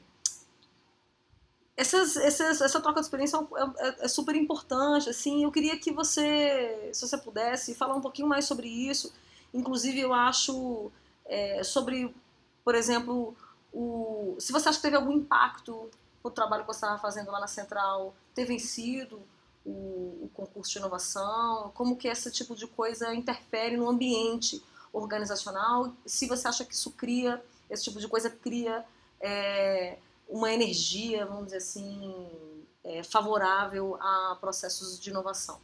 essas, 1.77 2.17
essas, 2.17 2.59
essa 2.59 2.81
troca 2.81 2.99
de 2.99 3.05
experiência 3.05 3.37
é, 3.37 3.87
é, 3.87 3.95
é, 3.99 4.07
super 4.07 4.35
importante, 4.35 5.11
assim, 5.11 5.43
eu 5.43 5.51
queria 5.51 5.77
que 5.77 5.91
você, 5.91 6.89
se 6.91 7.07
você 7.07 7.17
pudesse, 7.19 7.75
falar 7.75 7.95
um 7.95 8.01
pouquinho 8.01 8.27
mais 8.27 8.45
sobre 8.45 8.67
isso, 8.67 9.13
inclusive 9.53 9.99
eu 9.99 10.11
acho 10.11 10.91
é, 11.27 11.63
sobre, 11.63 12.13
por 12.65 12.73
exemplo, 12.73 13.35
o, 13.73 14.35
se 14.39 14.51
você 14.51 14.69
acha 14.69 14.77
que 14.77 14.83
teve 14.83 14.95
algum 14.95 15.11
impacto 15.11 15.89
o 16.21 16.29
trabalho 16.29 16.63
que 16.63 16.67
você 16.67 16.77
estava 16.77 16.97
fazendo 16.97 17.31
lá 17.31 17.39
na 17.39 17.47
Central 17.47 18.13
ter 18.35 18.45
vencido 18.45 19.21
o, 19.65 19.69
o, 20.23 20.31
concurso 20.33 20.71
de 20.71 20.79
inovação, 20.79 21.71
como 21.73 21.95
que 21.95 22.07
esse 22.07 22.29
tipo 22.31 22.55
de 22.55 22.67
coisa 22.67 23.13
interfere 23.13 23.77
no 23.77 23.87
ambiente 23.87 24.61
organizacional, 24.91 25.93
se 26.05 26.27
você 26.27 26.47
acha 26.47 26.65
que 26.65 26.73
isso 26.73 26.91
cria, 26.91 27.43
esse 27.69 27.83
tipo 27.83 27.99
de 27.99 28.07
coisa 28.07 28.29
cria... 28.29 28.85
É, 29.21 29.97
uma 30.29 30.53
energia, 30.53 31.25
vamos 31.25 31.45
dizer 31.45 31.57
assim, 31.57 32.29
é, 32.83 33.01
favorável 33.03 33.97
a 33.99 34.37
processos 34.39 34.99
de 34.99 35.09
inovação. 35.09 35.59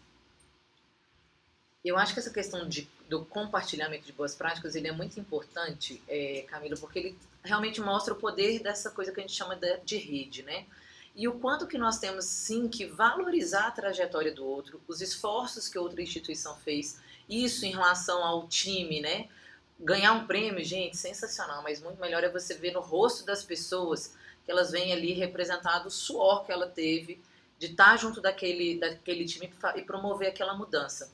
Eu 1.86 2.00
acho 2.00 2.16
que 2.16 2.20
essa 2.20 2.32
questão 2.32 2.68
de, 2.68 2.90
do 3.08 3.24
compartilhamento 3.24 4.08
de 4.08 4.12
boas 4.12 4.34
práticas 4.34 4.74
ele 4.74 4.88
é 4.88 4.92
muito 4.92 5.20
importante, 5.20 6.02
é, 6.08 6.44
Camila, 6.48 6.76
porque 6.78 6.98
ele 6.98 7.20
realmente 7.44 7.80
mostra 7.80 8.12
o 8.12 8.18
poder 8.18 8.60
dessa 8.60 8.90
coisa 8.90 9.12
que 9.12 9.20
a 9.20 9.22
gente 9.22 9.36
chama 9.36 9.56
de, 9.56 9.78
de 9.86 9.98
rede, 9.98 10.42
né? 10.42 10.66
E 11.16 11.28
o 11.28 11.34
quanto 11.40 11.68
que 11.68 11.78
nós 11.78 12.00
temos 12.00 12.26
sim 12.26 12.68
que 12.68 12.88
valorizar 12.88 13.68
a 13.68 13.72
trajetória 13.72 14.34
do 14.34 14.44
outro, 14.44 14.82
os 14.88 15.00
esforços 15.00 15.70
que 15.70 15.78
outra 15.78 16.02
instituição 16.02 16.58
fez, 16.58 17.00
isso 17.30 17.68
em 17.68 17.72
relação 17.72 18.26
ao 18.26 18.48
time, 18.48 19.00
né? 19.00 19.30
Ganhar 19.80 20.14
um 20.14 20.26
prêmio, 20.26 20.66
gente, 20.66 20.98
sensacional, 20.98 21.62
mas 21.62 21.80
muito 21.80 22.02
melhor 22.02 22.24
é 22.24 22.30
você 22.30 22.56
ver 22.56 22.72
no 22.72 22.82
rosto 22.82 23.24
das 23.24 23.44
pessoas 23.44 24.16
que 24.44 24.50
elas 24.50 24.72
veem 24.72 24.92
ali 24.92 25.14
representado 25.14 25.88
o 25.88 25.92
suor 25.92 26.44
que 26.44 26.52
ela 26.52 26.68
teve 26.68 27.22
de 27.60 27.68
estar 27.68 27.96
junto 27.96 28.20
daquele, 28.20 28.80
daquele 28.80 29.24
time 29.24 29.54
e 29.76 29.82
promover 29.84 30.30
aquela 30.30 30.56
mudança. 30.56 31.14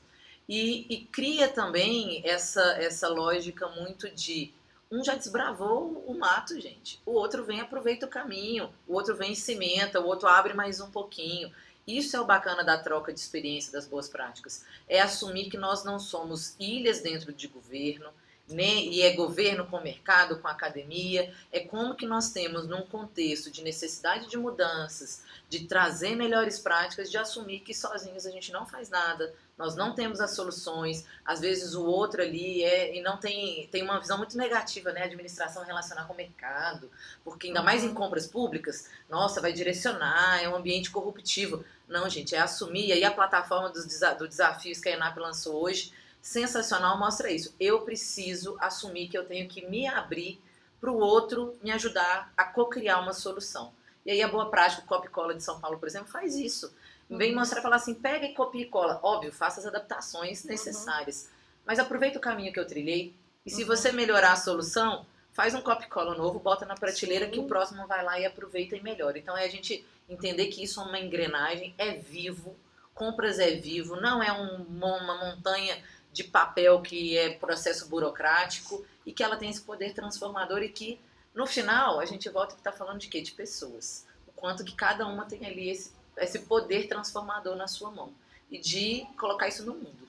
E, 0.54 0.84
e, 0.90 1.06
cria 1.06 1.48
também 1.48 2.20
essa, 2.26 2.60
essa 2.74 3.08
lógica 3.08 3.68
muito 3.68 4.10
de 4.10 4.52
um 4.90 5.02
já 5.02 5.14
desbravou 5.14 6.04
o 6.06 6.12
mato, 6.12 6.60
gente. 6.60 7.00
O 7.06 7.12
outro 7.12 7.42
vem 7.42 7.62
aproveita 7.62 8.04
o 8.04 8.10
caminho, 8.10 8.70
o 8.86 8.92
outro 8.92 9.16
vem 9.16 9.32
e 9.32 9.36
cimenta, 9.36 9.98
o 9.98 10.06
outro 10.06 10.28
abre 10.28 10.52
mais 10.52 10.78
um 10.78 10.90
pouquinho. 10.90 11.50
Isso 11.86 12.14
é 12.14 12.20
o 12.20 12.26
bacana 12.26 12.62
da 12.62 12.76
troca 12.76 13.14
de 13.14 13.18
experiência 13.18 13.72
das 13.72 13.86
boas 13.86 14.10
práticas. 14.10 14.62
É 14.86 15.00
assumir 15.00 15.48
que 15.48 15.56
nós 15.56 15.84
não 15.84 15.98
somos 15.98 16.54
ilhas 16.60 17.00
dentro 17.00 17.32
de 17.32 17.48
governo, 17.48 18.10
né? 18.48 18.74
e 18.74 19.02
é 19.02 19.14
governo 19.14 19.66
com 19.66 19.80
mercado, 19.80 20.38
com 20.38 20.48
academia, 20.48 21.32
é 21.50 21.60
como 21.60 21.94
que 21.94 22.06
nós 22.06 22.30
temos 22.30 22.66
num 22.66 22.82
contexto 22.82 23.50
de 23.50 23.62
necessidade 23.62 24.28
de 24.28 24.36
mudanças, 24.36 25.22
de 25.48 25.66
trazer 25.66 26.16
melhores 26.16 26.58
práticas, 26.58 27.10
de 27.10 27.18
assumir 27.18 27.60
que 27.60 27.74
sozinhos 27.74 28.26
a 28.26 28.30
gente 28.30 28.52
não 28.52 28.66
faz 28.66 28.88
nada, 28.88 29.34
nós 29.56 29.76
não 29.76 29.94
temos 29.94 30.20
as 30.20 30.34
soluções, 30.34 31.04
às 31.24 31.40
vezes 31.40 31.74
o 31.74 31.84
outro 31.84 32.22
ali 32.22 32.64
é 32.64 32.96
e 32.96 33.02
não 33.02 33.16
tem, 33.16 33.68
tem 33.70 33.82
uma 33.82 34.00
visão 34.00 34.18
muito 34.18 34.36
negativa, 34.36 34.92
né, 34.92 35.02
a 35.02 35.04
administração 35.04 35.62
relacionar 35.62 36.06
com 36.06 36.14
o 36.14 36.16
mercado, 36.16 36.90
porque 37.22 37.48
ainda 37.48 37.62
mais 37.62 37.84
em 37.84 37.88
uhum. 37.88 37.94
compras 37.94 38.26
públicas, 38.26 38.88
nossa, 39.08 39.40
vai 39.40 39.52
direcionar, 39.52 40.42
é 40.42 40.48
um 40.48 40.56
ambiente 40.56 40.90
corruptivo. 40.90 41.64
Não, 41.86 42.08
gente, 42.08 42.34
é 42.34 42.38
assumir, 42.38 42.86
e 42.86 42.92
aí 42.92 43.04
a 43.04 43.10
plataforma 43.10 43.68
dos, 43.68 43.86
do 44.18 44.26
desafios 44.26 44.80
que 44.80 44.88
a 44.88 44.92
ENAP 44.92 45.18
lançou 45.18 45.62
hoje, 45.62 45.92
sensacional, 46.22 46.96
mostra 46.98 47.30
isso. 47.30 47.54
Eu 47.58 47.82
preciso 47.82 48.56
assumir 48.60 49.08
que 49.08 49.18
eu 49.18 49.26
tenho 49.26 49.48
que 49.48 49.66
me 49.66 49.88
abrir 49.88 50.40
para 50.80 50.90
o 50.90 50.98
outro 50.98 51.58
me 51.62 51.70
ajudar 51.72 52.32
a 52.36 52.44
co-criar 52.44 53.00
uma 53.00 53.12
solução. 53.12 53.72
E 54.06 54.10
aí 54.10 54.22
a 54.22 54.28
boa 54.28 54.48
prática, 54.48 54.82
o 54.82 54.86
Copy 54.86 55.08
Cola 55.08 55.34
de 55.34 55.42
São 55.42 55.60
Paulo, 55.60 55.78
por 55.78 55.88
exemplo, 55.88 56.08
faz 56.08 56.36
isso. 56.36 56.72
Vem 57.10 57.32
uhum. 57.32 57.38
mostrar 57.38 57.58
e 57.58 57.62
falar 57.62 57.76
assim, 57.76 57.94
pega 57.94 58.24
e 58.24 58.34
copia 58.34 58.62
e 58.62 58.66
cola. 58.66 58.98
Óbvio, 59.02 59.32
faça 59.32 59.60
as 59.60 59.66
adaptações 59.66 60.42
uhum. 60.42 60.50
necessárias. 60.50 61.24
Uhum. 61.24 61.60
Mas 61.66 61.78
aproveita 61.78 62.18
o 62.18 62.20
caminho 62.20 62.52
que 62.52 62.58
eu 62.58 62.66
trilhei. 62.66 63.14
E 63.44 63.50
se 63.50 63.62
uhum. 63.62 63.68
você 63.68 63.92
melhorar 63.92 64.32
a 64.32 64.36
solução, 64.36 65.04
faz 65.32 65.54
um 65.54 65.60
copy 65.60 65.88
cola 65.88 66.16
novo, 66.16 66.38
bota 66.38 66.64
na 66.64 66.74
prateleira 66.74 67.26
Sim. 67.26 67.32
que 67.32 67.40
o 67.40 67.44
próximo 67.46 67.86
vai 67.86 68.04
lá 68.04 68.18
e 68.18 68.24
aproveita 68.24 68.76
e 68.76 68.82
melhora. 68.82 69.18
Então 69.18 69.36
é 69.36 69.44
a 69.44 69.48
gente 69.48 69.84
entender 70.08 70.46
que 70.46 70.62
isso 70.62 70.80
é 70.80 70.84
uma 70.84 70.98
engrenagem, 70.98 71.74
é 71.78 71.92
vivo, 71.92 72.56
compras 72.94 73.38
é 73.38 73.52
vivo, 73.52 73.96
não 73.96 74.22
é 74.22 74.32
um, 74.32 74.62
uma 74.62 75.16
montanha 75.18 75.82
de 76.12 76.24
papel 76.24 76.80
que 76.82 77.16
é 77.16 77.30
processo 77.30 77.88
burocrático 77.88 78.84
e 79.06 79.12
que 79.12 79.22
ela 79.22 79.36
tem 79.36 79.50
esse 79.50 79.62
poder 79.62 79.94
transformador 79.94 80.62
e 80.62 80.68
que 80.68 81.00
no 81.34 81.46
final, 81.46 81.98
a 81.98 82.04
gente 82.04 82.28
volta 82.28 82.54
que 82.54 82.60
está 82.60 82.72
falando 82.72 82.98
de 82.98 83.08
quê? 83.08 83.22
De 83.22 83.32
pessoas. 83.32 84.06
O 84.26 84.32
quanto 84.32 84.64
que 84.64 84.74
cada 84.74 85.06
uma 85.06 85.24
tem 85.24 85.46
ali 85.46 85.70
esse, 85.70 85.92
esse 86.18 86.40
poder 86.40 86.88
transformador 86.88 87.56
na 87.56 87.66
sua 87.66 87.90
mão. 87.90 88.12
E 88.50 88.58
de 88.58 89.06
colocar 89.18 89.48
isso 89.48 89.64
no 89.64 89.74
mundo. 89.74 90.08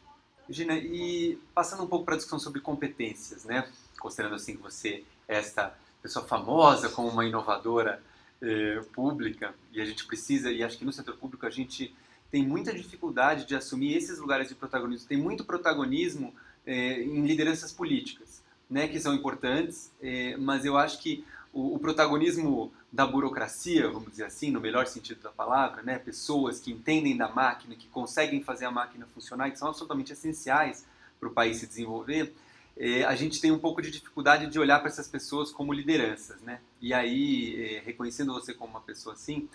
Gina, 0.50 0.75
e 0.75 1.39
passando 1.55 1.83
um 1.83 1.88
pouco 1.88 2.03
para 2.03 2.15
a 2.15 2.17
discussão 2.17 2.39
sobre 2.39 2.60
competências, 2.60 3.45
né? 3.45 3.69
Considerando 3.98 4.36
assim 4.36 4.57
que 4.57 4.62
você 4.62 5.05
é 5.27 5.38
esta 5.38 5.74
pessoa 6.01 6.25
famosa 6.25 6.89
como 6.89 7.07
uma 7.07 7.25
inovadora 7.25 8.03
eh, 8.41 8.81
pública, 8.91 9.55
e 9.72 9.79
a 9.79 9.86
gente 9.86 10.05
precisa, 10.05 10.51
e 10.51 10.62
acho 10.62 10.77
que 10.77 10.83
no 10.83 10.91
setor 10.91 11.15
público 11.15 11.45
a 11.45 11.50
gente 11.50 11.95
tem 12.34 12.44
muita 12.44 12.74
dificuldade 12.74 13.46
de 13.46 13.56
assumir 13.56 13.96
esses 13.96 14.18
lugares 14.18 14.48
de 14.50 14.56
protagonismo, 14.56 15.08
tem 15.08 15.20
muito 15.20 15.46
protagonismo 15.46 16.34
eh, 16.66 17.04
em 17.04 17.22
lideranças 17.22 17.72
políticas 17.72 18.42
né, 18.68 18.88
que 18.88 19.00
são 19.00 19.13
importantes, 19.13 19.92
é, 20.02 20.36
mas 20.38 20.66
eu 20.66 20.75
acho 20.75 20.98
que 20.98 21.24
o, 21.54 21.75
o, 21.75 21.80
protagonismo 21.80 22.74
da 22.92 23.06
burocracia, 23.06 23.88
vamos 23.88 24.10
dizer 24.10 24.24
assim, 24.24 24.50
no 24.50 24.60
melhor 24.60 24.88
sentido 24.88 25.22
da 25.22 25.30
palavra, 25.30 25.84
né, 25.84 26.00
pessoas 26.00 26.60
que 26.60 26.72
entendem 26.72 27.16
da 27.16 27.30
máquina, 27.30 27.75
que 27.75 27.88
conseguem 27.90 28.42
fazer 28.42 28.66
a 28.66 28.72
máquina 28.72 29.06
funcionar, 29.13 29.52
que 29.52 29.60
são 29.60 29.68
absolutamente 29.68 30.13
essenciais 30.13 30.88
para 31.20 31.30
o 31.30 31.32
país 31.32 31.58
se 31.58 31.68
desenvolver, 31.68 32.34
é, 32.75 33.04
a 33.04 33.13
gente 33.13 33.40
tem 33.40 33.52
um 33.52 33.60
pouco 33.60 33.80
de 33.80 33.92
dificuldade 33.92 34.48
de 34.48 34.58
olhar 34.58 34.80
para 34.80 34.88
essas 34.88 35.08
pessoas 35.08 35.52
como 35.52 35.72
lideranças, 35.72 36.42
né? 36.42 36.60
E 36.82 36.92
aí, 36.92 37.75
é, 37.75 37.84
reconhecendo 37.86 38.34
você 38.34 38.52
como 38.56 38.72
uma 38.72 38.82
pessoa 38.82 39.13
assim, 39.13 39.48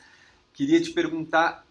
queria 0.53 0.81
te 0.81 0.93
perguntar 0.93 1.67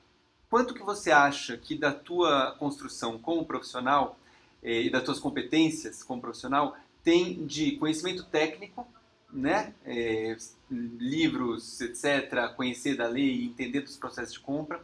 quanto 0.49 0.73
que 0.73 0.83
você 0.83 1.11
acha 1.11 1.57
que 1.57 1.75
da 1.75 1.91
tua 1.91 2.55
construção 2.57 3.17
como 3.17 3.45
profissional 3.45 4.17
é, 4.63 4.81
e 4.81 4.89
das 4.89 5.03
tuas 5.03 5.19
competências 5.19 6.03
como 6.03 6.21
profissional 6.21 6.75
tem 7.03 7.45
de 7.45 7.77
conhecimento 7.77 8.23
técnico, 8.25 8.87
né? 9.31 9.73
É, 9.85 10.35
livros, 10.69 11.79
etc., 11.81 12.53
conhecer 12.55 12.95
da 12.95 13.07
lei, 13.07 13.45
entender 13.45 13.81
dos 13.81 13.97
processos 13.97 14.33
de 14.33 14.39
compra, 14.39 14.81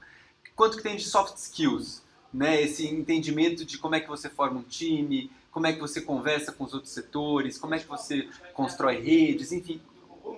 quanto 0.55 0.77
que 0.77 0.83
tem 0.83 0.95
de 0.95 1.03
soft 1.03 1.37
skills, 1.37 2.03
né? 2.33 2.61
Esse 2.61 2.87
entendimento 2.87 3.65
de 3.65 3.77
como 3.77 3.95
é 3.95 3.99
que 3.99 4.07
você 4.07 4.29
forma 4.29 4.59
um 4.59 4.63
time, 4.63 5.31
como 5.51 5.67
é 5.67 5.73
que 5.73 5.79
você 5.79 6.01
conversa 6.01 6.51
com 6.51 6.63
os 6.63 6.73
outros 6.73 6.93
setores, 6.93 7.57
como 7.57 7.75
é 7.75 7.79
que 7.79 7.87
você 7.87 8.27
constrói 8.53 9.01
redes, 9.01 9.51
enfim, 9.51 9.81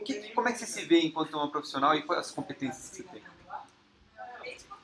que, 0.06 0.32
como 0.34 0.48
é 0.48 0.54
que 0.54 0.60
você 0.60 0.68
se 0.68 0.86
vê 0.86 1.02
enquanto 1.02 1.36
uma 1.36 1.50
profissional 1.50 1.96
e 1.96 2.04
quais 2.04 2.28
as 2.28 2.32
competências 2.32 2.90
que 2.90 2.98
você 2.98 3.04
tem? 3.04 3.22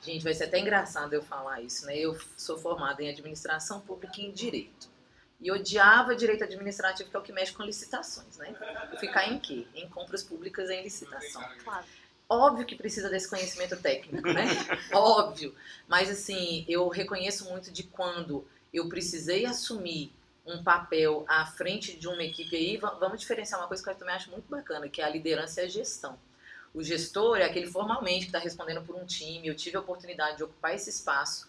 Gente, 0.02 0.24
vai 0.24 0.34
ser 0.34 0.44
até 0.44 0.58
engraçado 0.58 1.12
eu 1.12 1.22
falar 1.22 1.60
isso, 1.60 1.86
né? 1.86 1.96
Eu 1.96 2.18
sou 2.36 2.58
formada 2.58 3.02
em 3.02 3.08
administração 3.08 3.80
pública 3.80 4.20
e 4.20 4.26
em 4.26 4.32
direito. 4.32 4.90
E 5.40 5.50
odiava 5.50 6.14
direito 6.14 6.44
administrativo, 6.44 7.08
que 7.08 7.16
é 7.16 7.18
o 7.18 7.22
que 7.22 7.32
mexe 7.32 7.52
com 7.52 7.62
licitações, 7.62 8.36
né? 8.36 8.54
Ficar 8.98 9.28
em 9.28 9.38
quê? 9.38 9.66
Em 9.74 9.88
compras 9.88 10.22
públicas 10.22 10.70
em 10.70 10.82
licitação. 10.82 11.42
Claro. 11.62 11.84
Óbvio 12.28 12.66
que 12.66 12.74
precisa 12.74 13.08
desse 13.10 13.28
conhecimento 13.28 13.76
técnico, 13.76 14.26
né? 14.28 14.44
Óbvio. 14.92 15.54
Mas, 15.86 16.10
assim, 16.10 16.64
eu 16.68 16.88
reconheço 16.88 17.44
muito 17.48 17.70
de 17.70 17.82
quando 17.84 18.46
eu 18.72 18.88
precisei 18.88 19.44
assumir 19.44 20.12
um 20.44 20.62
papel 20.62 21.24
à 21.28 21.46
frente 21.46 21.96
de 21.96 22.08
uma 22.08 22.22
equipe 22.22 22.56
aí, 22.56 22.76
vamos 22.76 23.20
diferenciar 23.20 23.60
uma 23.60 23.68
coisa 23.68 23.82
que 23.82 23.88
eu 23.88 23.94
também 23.94 24.14
acho 24.14 24.30
muito 24.30 24.48
bacana, 24.48 24.88
que 24.88 25.00
é 25.00 25.04
a 25.04 25.08
liderança 25.08 25.60
e 25.62 25.64
a 25.64 25.68
gestão. 25.68 26.18
O 26.74 26.82
gestor 26.82 27.38
é 27.38 27.44
aquele 27.44 27.66
formalmente 27.66 28.20
que 28.20 28.26
está 28.26 28.38
respondendo 28.38 28.82
por 28.82 28.96
um 28.96 29.04
time, 29.04 29.46
eu 29.46 29.54
tive 29.54 29.76
a 29.76 29.80
oportunidade 29.80 30.38
de 30.38 30.44
ocupar 30.44 30.74
esse 30.74 30.88
espaço, 30.88 31.48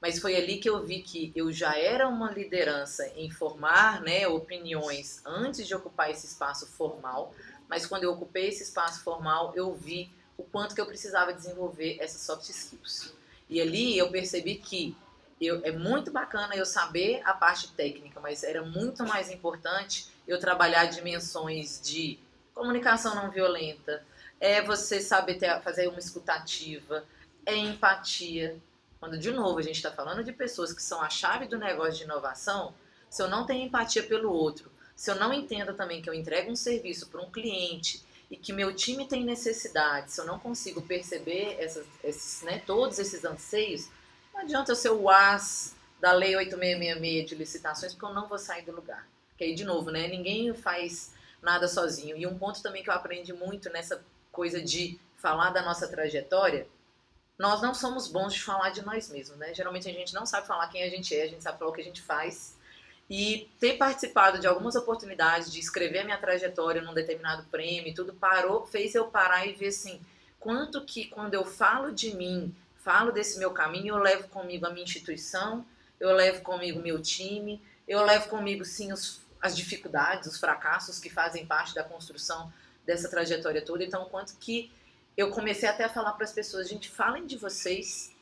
mas 0.00 0.18
foi 0.18 0.36
ali 0.36 0.58
que 0.58 0.70
eu 0.70 0.84
vi 0.84 1.02
que 1.02 1.32
eu 1.34 1.52
já 1.52 1.76
era 1.76 2.08
uma 2.08 2.30
liderança 2.30 3.06
em 3.16 3.30
formar 3.30 4.00
né, 4.00 4.26
opiniões 4.28 5.20
antes 5.26 5.66
de 5.66 5.74
ocupar 5.74 6.10
esse 6.10 6.26
espaço 6.26 6.66
formal, 6.66 7.34
mas 7.68 7.84
quando 7.84 8.04
eu 8.04 8.12
ocupei 8.12 8.48
esse 8.48 8.62
espaço 8.62 9.02
formal, 9.02 9.52
eu 9.54 9.74
vi 9.74 10.10
o 10.38 10.42
quanto 10.42 10.74
que 10.74 10.80
eu 10.80 10.86
precisava 10.86 11.34
desenvolver 11.34 11.98
essas 12.00 12.22
soft 12.22 12.48
skills. 12.48 13.12
E 13.48 13.60
ali 13.60 13.98
eu 13.98 14.10
percebi 14.10 14.54
que 14.54 14.96
eu, 15.40 15.60
é 15.64 15.72
muito 15.72 16.10
bacana 16.10 16.54
eu 16.54 16.64
saber 16.64 17.20
a 17.24 17.34
parte 17.34 17.72
técnica, 17.72 18.20
mas 18.20 18.42
era 18.42 18.62
muito 18.62 19.04
mais 19.04 19.30
importante 19.30 20.08
eu 20.26 20.38
trabalhar 20.38 20.86
dimensões 20.86 21.80
de 21.82 22.18
comunicação 22.54 23.14
não 23.14 23.30
violenta, 23.30 24.04
é 24.40 24.62
você 24.62 25.00
saber 25.00 25.34
ter, 25.34 25.60
fazer 25.60 25.86
uma 25.86 25.98
escutativa, 25.98 27.04
é 27.44 27.54
empatia, 27.54 28.58
quando, 28.98 29.18
de 29.18 29.30
novo, 29.30 29.58
a 29.58 29.62
gente 29.62 29.76
está 29.76 29.90
falando 29.90 30.24
de 30.24 30.32
pessoas 30.32 30.72
que 30.72 30.82
são 30.82 31.00
a 31.00 31.08
chave 31.08 31.46
do 31.46 31.58
negócio 31.58 31.98
de 31.98 32.04
inovação, 32.04 32.74
se 33.08 33.22
eu 33.22 33.28
não 33.28 33.46
tenho 33.46 33.66
empatia 33.66 34.02
pelo 34.02 34.30
outro, 34.30 34.70
se 34.94 35.10
eu 35.10 35.14
não 35.14 35.32
entendo 35.32 35.74
também 35.74 36.02
que 36.02 36.08
eu 36.08 36.14
entrego 36.14 36.50
um 36.50 36.56
serviço 36.56 37.08
para 37.08 37.20
um 37.20 37.30
cliente 37.30 38.04
e 38.30 38.36
que 38.36 38.52
meu 38.52 38.74
time 38.74 39.08
tem 39.08 39.24
necessidade, 39.24 40.12
se 40.12 40.20
eu 40.20 40.26
não 40.26 40.38
consigo 40.38 40.82
perceber 40.82 41.56
essas, 41.58 41.86
esses, 42.04 42.42
né, 42.42 42.62
todos 42.66 42.98
esses 42.98 43.24
anseios, 43.24 43.88
não 44.32 44.42
adianta 44.42 44.72
eu 44.72 44.76
ser 44.76 44.90
o 44.90 45.08
as 45.08 45.74
da 45.98 46.12
Lei 46.12 46.36
8666 46.36 47.28
de 47.28 47.34
licitações, 47.34 47.92
porque 47.92 48.06
eu 48.06 48.14
não 48.14 48.28
vou 48.28 48.38
sair 48.38 48.64
do 48.64 48.72
lugar. 48.72 49.06
Porque 49.30 49.44
aí, 49.44 49.54
de 49.54 49.64
novo, 49.64 49.90
né, 49.90 50.08
ninguém 50.08 50.52
faz 50.54 51.12
nada 51.42 51.66
sozinho. 51.68 52.16
E 52.16 52.26
um 52.26 52.38
ponto 52.38 52.62
também 52.62 52.82
que 52.82 52.90
eu 52.90 52.94
aprendi 52.94 53.32
muito 53.32 53.68
nessa 53.70 54.02
coisa 54.40 54.62
de 54.62 54.98
falar 55.18 55.50
da 55.50 55.60
nossa 55.60 55.86
trajetória 55.86 56.66
nós 57.40 57.62
não 57.62 57.74
somos 57.74 58.06
bons 58.06 58.34
de 58.34 58.42
falar 58.42 58.68
de 58.68 58.84
nós 58.84 59.08
mesmos, 59.08 59.38
né? 59.38 59.54
Geralmente 59.54 59.88
a 59.88 59.92
gente 59.92 60.12
não 60.12 60.26
sabe 60.26 60.46
falar 60.46 60.68
quem 60.68 60.82
a 60.82 60.90
gente 60.90 61.16
é, 61.16 61.22
a 61.22 61.26
gente 61.26 61.42
sabe 61.42 61.58
falar 61.58 61.70
o 61.70 61.74
que 61.74 61.80
a 61.80 61.84
gente 61.84 62.02
faz. 62.02 62.54
E 63.08 63.50
ter 63.58 63.78
participado 63.78 64.38
de 64.38 64.46
algumas 64.46 64.76
oportunidades 64.76 65.50
de 65.50 65.58
escrever 65.58 66.00
a 66.00 66.04
minha 66.04 66.18
trajetória 66.18 66.82
num 66.82 66.92
determinado 66.92 67.44
prêmio, 67.50 67.94
tudo 67.94 68.12
parou, 68.12 68.66
fez 68.66 68.94
eu 68.94 69.06
parar 69.06 69.46
e 69.46 69.54
ver 69.54 69.68
assim, 69.68 69.98
quanto 70.38 70.84
que 70.84 71.06
quando 71.06 71.32
eu 71.32 71.44
falo 71.44 71.92
de 71.92 72.14
mim, 72.14 72.54
falo 72.76 73.10
desse 73.10 73.38
meu 73.38 73.52
caminho, 73.52 73.94
eu 73.94 73.98
levo 73.98 74.28
comigo 74.28 74.66
a 74.66 74.70
minha 74.70 74.84
instituição, 74.84 75.64
eu 75.98 76.12
levo 76.12 76.42
comigo 76.42 76.78
meu 76.78 77.00
time, 77.00 77.58
eu 77.88 78.04
levo 78.04 78.28
comigo 78.28 78.66
sim 78.66 78.92
os, 78.92 79.22
as 79.40 79.56
dificuldades, 79.56 80.30
os 80.30 80.38
fracassos 80.38 80.98
que 80.98 81.08
fazem 81.08 81.46
parte 81.46 81.74
da 81.74 81.82
construção 81.82 82.52
dessa 82.90 83.08
trajetória 83.08 83.62
toda. 83.62 83.84
Então, 83.84 84.04
quanto 84.06 84.36
que 84.36 84.70
eu 85.16 85.30
comecei 85.30 85.68
até 85.68 85.84
a 85.84 85.88
falar 85.88 86.12
para 86.14 86.24
as 86.24 86.32
pessoas, 86.32 86.68
gente, 86.68 86.90
falem 86.90 87.24
de 87.24 87.36
vocês, 87.36 88.12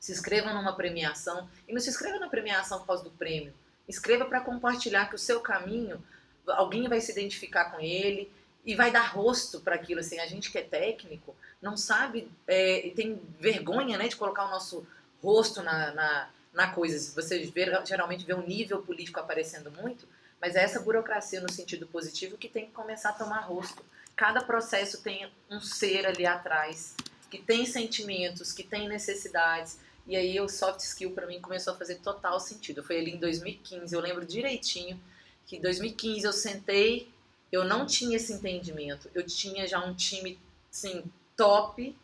se 0.00 0.10
inscrevam 0.10 0.52
numa 0.52 0.74
premiação 0.74 1.48
e 1.68 1.72
não 1.72 1.80
se 1.80 1.88
inscreva 1.88 2.18
na 2.18 2.28
premiação 2.28 2.80
por 2.80 2.86
causa 2.88 3.04
do 3.04 3.10
prêmio. 3.10 3.54
Escreva 3.88 4.24
para 4.24 4.40
compartilhar 4.40 5.08
que 5.08 5.14
o 5.14 5.18
seu 5.18 5.40
caminho, 5.40 6.02
alguém 6.48 6.88
vai 6.88 7.00
se 7.00 7.12
identificar 7.12 7.66
com 7.66 7.80
ele 7.80 8.30
e 8.64 8.74
vai 8.74 8.90
dar 8.90 9.12
rosto 9.12 9.60
para 9.60 9.76
aquilo. 9.76 10.00
Assim, 10.00 10.18
a 10.18 10.26
gente 10.26 10.50
que 10.50 10.58
é 10.58 10.62
técnico 10.62 11.36
não 11.62 11.76
sabe, 11.76 12.28
é, 12.48 12.92
tem 12.96 13.20
vergonha 13.38 13.96
né, 13.96 14.08
de 14.08 14.16
colocar 14.16 14.46
o 14.46 14.50
nosso 14.50 14.84
rosto 15.22 15.62
na, 15.62 15.92
na, 15.92 16.30
na 16.52 16.72
coisa. 16.72 17.14
Você 17.14 17.52
geralmente 17.84 18.24
vê 18.24 18.34
um 18.34 18.44
nível 18.44 18.82
político 18.82 19.20
aparecendo 19.20 19.70
muito, 19.70 20.08
mas 20.40 20.56
é 20.56 20.64
essa 20.64 20.80
burocracia 20.80 21.40
no 21.40 21.50
sentido 21.50 21.86
positivo 21.86 22.36
que 22.36 22.48
tem 22.48 22.66
que 22.66 22.72
começar 22.72 23.10
a 23.10 23.12
tomar 23.12 23.40
rosto. 23.40 23.84
Cada 24.16 24.42
processo 24.42 25.02
tem 25.02 25.30
um 25.50 25.60
ser 25.60 26.06
ali 26.06 26.24
atrás 26.24 26.96
que 27.30 27.38
tem 27.38 27.66
sentimentos, 27.66 28.50
que 28.50 28.62
tem 28.62 28.88
necessidades. 28.88 29.78
E 30.06 30.16
aí 30.16 30.40
o 30.40 30.48
soft 30.48 30.80
skill 30.80 31.12
para 31.12 31.26
mim 31.26 31.40
começou 31.40 31.74
a 31.74 31.76
fazer 31.76 31.96
total 31.96 32.40
sentido. 32.40 32.82
Foi 32.82 32.98
ali 32.98 33.12
em 33.12 33.18
2015, 33.18 33.94
eu 33.94 34.00
lembro 34.00 34.24
direitinho 34.24 34.98
que 35.44 35.56
em 35.56 35.60
2015 35.60 36.24
eu 36.24 36.32
sentei, 36.32 37.12
eu 37.52 37.64
não 37.64 37.86
tinha 37.86 38.16
esse 38.16 38.32
entendimento. 38.32 39.10
Eu 39.14 39.24
tinha 39.24 39.66
já 39.66 39.84
um 39.84 39.94
time 39.94 40.38
assim, 40.70 41.04
top, 41.36 41.96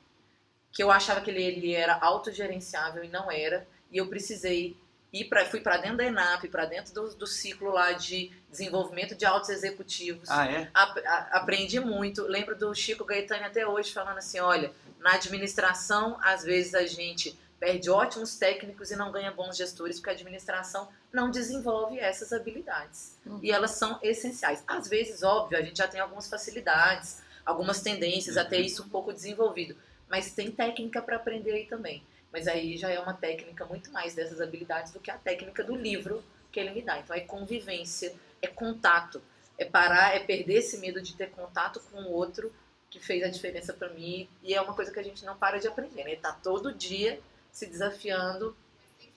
que 0.70 0.82
eu 0.82 0.90
achava 0.90 1.20
que 1.20 1.30
ele, 1.30 1.42
ele 1.42 1.72
era 1.72 1.98
autogerenciável 1.98 3.02
e 3.02 3.08
não 3.08 3.30
era. 3.30 3.66
E 3.90 3.96
eu 3.96 4.06
precisei 4.06 4.76
ir 5.12 5.24
para 5.26 5.44
fui 5.44 5.60
para 5.60 5.76
dentro 5.76 5.98
da 5.98 6.04
ENAP, 6.04 6.48
para 6.48 6.64
dentro 6.64 6.94
do, 6.94 7.14
do, 7.14 7.26
ciclo 7.26 7.70
lá 7.70 7.92
de 7.92 8.32
desenvolvimento 8.48 9.14
de 9.14 9.26
altos 9.26 9.50
executivos. 9.50 10.30
Ah, 10.30 10.46
é? 10.46 10.70
A, 10.72 10.82
a, 10.82 11.18
aprendi 11.38 11.78
muito. 11.78 12.22
Lembro 12.22 12.56
do 12.56 12.74
Chico 12.74 13.04
Gaetani 13.04 13.44
até 13.44 13.66
hoje 13.66 13.92
falando 13.92 14.18
assim, 14.18 14.40
olha, 14.40 14.72
na 15.00 15.14
administração 15.14 16.18
às 16.22 16.42
vezes 16.42 16.74
a 16.74 16.86
gente 16.86 17.38
perde 17.60 17.90
ótimos 17.90 18.36
técnicos 18.36 18.90
e 18.90 18.96
não 18.96 19.12
ganha 19.12 19.30
bons 19.30 19.56
gestores 19.56 20.00
porque 20.00 20.10
a 20.10 20.14
administração 20.14 20.88
não 21.12 21.30
desenvolve 21.30 21.98
essas 21.98 22.32
habilidades. 22.32 23.16
Uhum. 23.24 23.38
E 23.42 23.52
elas 23.52 23.72
são 23.72 24.00
essenciais. 24.02 24.64
Às 24.66 24.88
vezes, 24.88 25.22
óbvio, 25.22 25.58
a 25.58 25.62
gente 25.62 25.76
já 25.76 25.86
tem 25.86 26.00
algumas 26.00 26.28
facilidades, 26.28 27.22
algumas 27.46 27.80
tendências 27.80 28.34
uhum. 28.34 28.42
até 28.42 28.58
isso 28.58 28.82
um 28.82 28.88
pouco 28.88 29.12
desenvolvido, 29.12 29.76
mas 30.08 30.32
tem 30.32 30.50
técnica 30.50 31.00
para 31.00 31.16
aprender 31.16 31.52
aí 31.52 31.66
também. 31.66 32.02
Mas 32.32 32.48
aí 32.48 32.76
já 32.76 32.90
é 32.90 32.98
uma 32.98 33.12
técnica 33.12 33.66
muito 33.66 33.92
mais 33.92 34.14
dessas 34.14 34.40
habilidades 34.40 34.92
do 34.92 35.00
que 35.00 35.10
a 35.10 35.18
técnica 35.18 35.62
do 35.62 35.76
livro 35.76 36.24
que 36.50 36.58
ele 36.58 36.70
me 36.70 36.82
dá. 36.82 36.98
Então 36.98 37.14
é 37.14 37.20
convivência, 37.20 38.14
é 38.40 38.46
contato, 38.46 39.20
é 39.58 39.64
parar, 39.64 40.14
é 40.14 40.20
perder 40.20 40.58
esse 40.58 40.78
medo 40.78 41.00
de 41.00 41.14
ter 41.14 41.30
contato 41.30 41.80
com 41.90 42.02
o 42.02 42.10
outro 42.10 42.52
que 42.90 42.98
fez 42.98 43.22
a 43.22 43.28
diferença 43.28 43.72
para 43.72 43.88
mim. 43.90 44.28
E 44.42 44.54
é 44.54 44.60
uma 44.60 44.74
coisa 44.74 44.90
que 44.90 44.98
a 44.98 45.02
gente 45.02 45.24
não 45.24 45.36
para 45.36 45.58
de 45.58 45.68
aprender, 45.68 46.04
né? 46.04 46.16
Tá 46.16 46.32
todo 46.32 46.74
dia 46.74 47.20
se 47.50 47.66
desafiando 47.66 48.56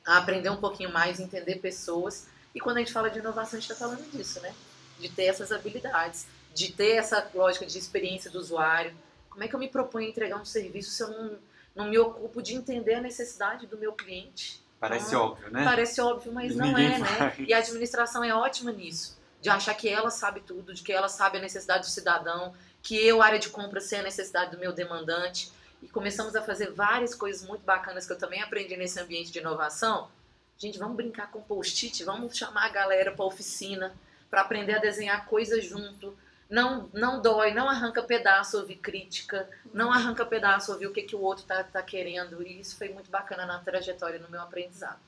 a 0.06 0.18
aprender 0.18 0.50
um 0.50 0.58
pouquinho 0.58 0.92
mais, 0.92 1.20
entender 1.20 1.56
pessoas. 1.56 2.28
E 2.54 2.60
quando 2.60 2.78
a 2.78 2.80
gente 2.80 2.94
fala 2.94 3.10
de 3.10 3.20
inovação, 3.20 3.58
a 3.58 3.62
gente 3.62 3.72
está 3.72 3.76
falando 3.76 4.10
disso, 4.12 4.40
né? 4.42 4.54
De 5.00 5.10
ter 5.10 5.26
essas 5.26 5.52
habilidades, 5.52 6.28
de 6.54 6.72
ter 6.72 6.98
essa 6.98 7.30
lógica 7.34 7.66
de 7.66 7.78
experiência 7.78 8.30
do 8.30 8.40
usuário. 8.40 8.94
Como 9.30 9.44
é 9.44 9.48
que 9.48 9.56
eu 9.56 9.60
me 9.60 9.68
proponho 9.68 10.08
a 10.08 10.10
entregar 10.10 10.38
um 10.38 10.46
serviço 10.46 10.92
se 10.92 11.04
eu 11.04 11.10
não 11.10 11.38
não 11.76 11.90
me 11.90 11.98
ocupo 11.98 12.42
de 12.42 12.56
entender 12.56 12.96
a 12.96 13.02
necessidade 13.02 13.68
do 13.68 13.78
meu 13.78 13.94
cliente. 13.94 14.64
Parece 14.80 15.08
então, 15.08 15.22
óbvio, 15.22 15.52
né? 15.52 15.64
Parece 15.64 16.02
óbvio, 16.02 16.32
mas 16.32 16.56
não 16.56 16.78
é, 16.78 17.00
né? 17.00 17.36
E 17.40 17.54
a 17.54 17.58
administração 17.58 18.24
é 18.24 18.34
ótima 18.34 18.72
nisso, 18.72 19.20
de 19.42 19.50
achar 19.50 19.74
que 19.74 19.90
ela 19.90 20.10
sabe 20.10 20.42
tudo, 20.42 20.74
de 20.74 20.84
que 20.84 20.92
ela 20.92 21.10
sabe 21.10 21.38
a 21.38 21.42
necessidade 21.42 21.82
do 21.82 21.90
cidadão, 21.90 22.54
que 22.82 22.96
eu, 22.96 23.22
área 23.22 23.40
de 23.40 23.50
compra, 23.50 23.82
sei 23.82 24.00
a 24.00 24.04
necessidade 24.04 24.52
do 24.52 24.60
meu 24.60 24.72
demandante. 24.72 25.52
E 25.82 25.88
começamos 25.88 26.36
a 26.36 26.42
fazer 26.42 26.72
várias 26.72 27.14
coisas 27.14 27.48
muito 27.48 27.64
bacanas 27.64 28.08
que 28.08 28.14
eu 28.14 28.18
também 28.18 28.42
aprendi 28.42 28.78
nesse 28.78 29.00
ambiente 29.00 29.32
de 29.32 29.40
inovação. 29.40 30.10
Gente, 30.58 30.80
vamos 30.80 30.96
brincar 30.96 31.30
com 31.32 31.42
post-it, 31.42 32.04
vamos 32.04 32.36
chamar 32.38 32.66
a 32.66 32.70
galera 32.70 33.12
para 33.12 33.26
oficina, 33.26 33.94
para 34.30 34.42
aprender 34.42 34.76
a 34.76 34.80
desenhar 34.80 35.26
coisas 35.26 35.66
junto, 35.66 36.16
não, 36.50 36.90
não 36.94 37.22
dói, 37.22 37.54
não 37.54 37.70
arranca 37.70 38.04
pedaço 38.04 38.58
ouvir 38.58 38.78
crítica, 38.78 39.50
não 39.74 39.92
arranca 39.92 40.26
pedaço 40.26 40.72
ouvir 40.72 40.88
o 40.88 40.94
que, 40.94 41.02
que 41.02 41.16
o 41.16 41.22
outro 41.22 41.44
tá, 41.46 41.64
tá 41.64 41.82
querendo. 41.82 42.42
E 42.44 42.60
isso 42.60 42.78
foi 42.78 42.90
muito 42.90 43.10
bacana 43.10 43.46
na 43.46 43.60
trajetória, 43.60 44.20
no 44.20 44.30
meu 44.30 44.42
aprendizado. 44.42 45.00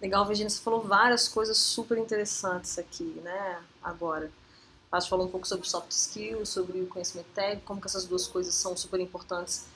Legal, 0.00 0.24
Virginia, 0.24 0.48
você 0.48 0.62
falou 0.62 0.80
várias 0.80 1.28
coisas 1.28 1.58
super 1.58 1.98
interessantes 1.98 2.78
aqui, 2.78 3.20
né, 3.22 3.62
agora. 3.82 4.30
A 4.90 4.98
gente 4.98 5.10
falou 5.10 5.26
um 5.26 5.30
pouco 5.30 5.46
sobre 5.46 5.68
soft 5.68 5.90
skills, 5.90 6.48
sobre 6.48 6.80
o 6.80 6.86
conhecimento 6.86 7.28
técnico, 7.34 7.66
como 7.66 7.80
que 7.80 7.86
essas 7.86 8.06
duas 8.06 8.26
coisas 8.26 8.54
são 8.54 8.76
super 8.76 8.98
importantes, 8.98 9.66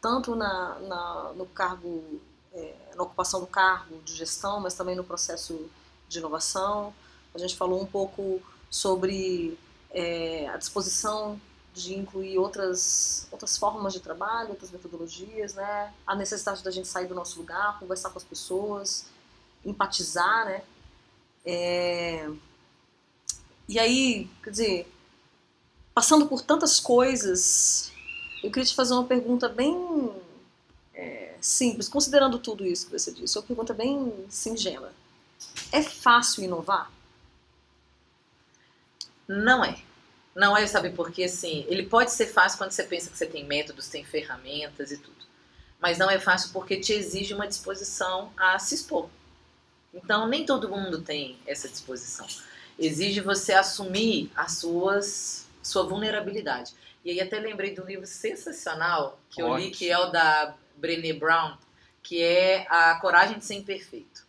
tanto 0.00 0.34
na, 0.34 0.78
na 0.80 1.32
no 1.36 1.46
cargo, 1.46 2.20
é, 2.52 2.74
na 2.96 3.02
ocupação 3.02 3.40
do 3.40 3.46
cargo 3.46 4.00
de 4.02 4.14
gestão, 4.14 4.60
mas 4.60 4.74
também 4.74 4.96
no 4.96 5.04
processo 5.04 5.68
de 6.08 6.18
inovação. 6.18 6.92
A 7.34 7.38
gente 7.38 7.54
falou 7.54 7.80
um 7.80 7.86
pouco 7.86 8.40
sobre 8.70 9.56
é, 9.96 10.46
a 10.48 10.58
disposição 10.58 11.40
de 11.72 11.94
incluir 11.94 12.38
outras, 12.38 13.26
outras 13.30 13.56
formas 13.56 13.94
de 13.94 14.00
trabalho, 14.00 14.50
outras 14.50 14.70
metodologias, 14.70 15.54
né? 15.54 15.92
a 16.06 16.14
necessidade 16.14 16.62
da 16.62 16.70
gente 16.70 16.86
sair 16.86 17.06
do 17.06 17.14
nosso 17.14 17.38
lugar, 17.38 17.78
conversar 17.78 18.10
com 18.10 18.18
as 18.18 18.24
pessoas, 18.24 19.06
empatizar, 19.64 20.44
né? 20.44 20.62
É... 21.46 22.30
E 23.68 23.78
aí, 23.78 24.30
quer 24.42 24.50
dizer, 24.50 24.92
passando 25.94 26.26
por 26.26 26.42
tantas 26.42 26.78
coisas, 26.78 27.90
eu 28.42 28.50
queria 28.50 28.66
te 28.66 28.74
fazer 28.74 28.92
uma 28.92 29.04
pergunta 29.04 29.48
bem 29.48 30.14
é, 30.94 31.36
simples, 31.40 31.88
considerando 31.88 32.38
tudo 32.38 32.64
isso 32.64 32.86
que 32.86 32.98
você 32.98 33.12
disse, 33.12 33.38
uma 33.38 33.44
pergunta 33.44 33.72
bem 33.72 34.26
singela. 34.28 34.92
É 35.72 35.82
fácil 35.82 36.44
inovar? 36.44 36.90
Não 39.26 39.64
é. 39.64 39.85
Não 40.36 40.54
é, 40.54 40.66
sabe, 40.66 40.90
porque 40.90 41.24
assim, 41.24 41.64
ele 41.66 41.86
pode 41.86 42.12
ser 42.12 42.26
fácil 42.26 42.58
quando 42.58 42.70
você 42.70 42.84
pensa 42.84 43.08
que 43.08 43.16
você 43.16 43.24
tem 43.24 43.46
métodos, 43.46 43.88
tem 43.88 44.04
ferramentas 44.04 44.92
e 44.92 44.98
tudo. 44.98 45.16
Mas 45.80 45.96
não 45.96 46.10
é 46.10 46.20
fácil 46.20 46.50
porque 46.52 46.76
te 46.78 46.92
exige 46.92 47.32
uma 47.32 47.48
disposição 47.48 48.30
a 48.36 48.58
se 48.58 48.74
expor. 48.74 49.08
Então, 49.94 50.28
nem 50.28 50.44
todo 50.44 50.68
mundo 50.68 51.00
tem 51.00 51.38
essa 51.46 51.66
disposição. 51.66 52.26
Exige 52.78 53.22
você 53.22 53.54
assumir 53.54 54.30
as 54.36 54.58
suas 54.58 55.46
sua 55.62 55.84
vulnerabilidade. 55.84 56.74
E 57.02 57.10
aí 57.10 57.20
até 57.20 57.40
lembrei 57.40 57.74
de 57.74 57.80
um 57.80 57.86
livro 57.86 58.06
sensacional 58.06 59.18
que 59.30 59.40
eu 59.40 59.56
li, 59.56 59.70
que 59.70 59.90
é 59.90 59.98
o 59.98 60.10
da 60.10 60.54
Brené 60.76 61.14
Brown, 61.14 61.56
que 62.02 62.22
é 62.22 62.66
A 62.68 62.94
Coragem 63.00 63.38
de 63.38 63.44
Ser 63.44 63.54
Imperfeito 63.54 64.26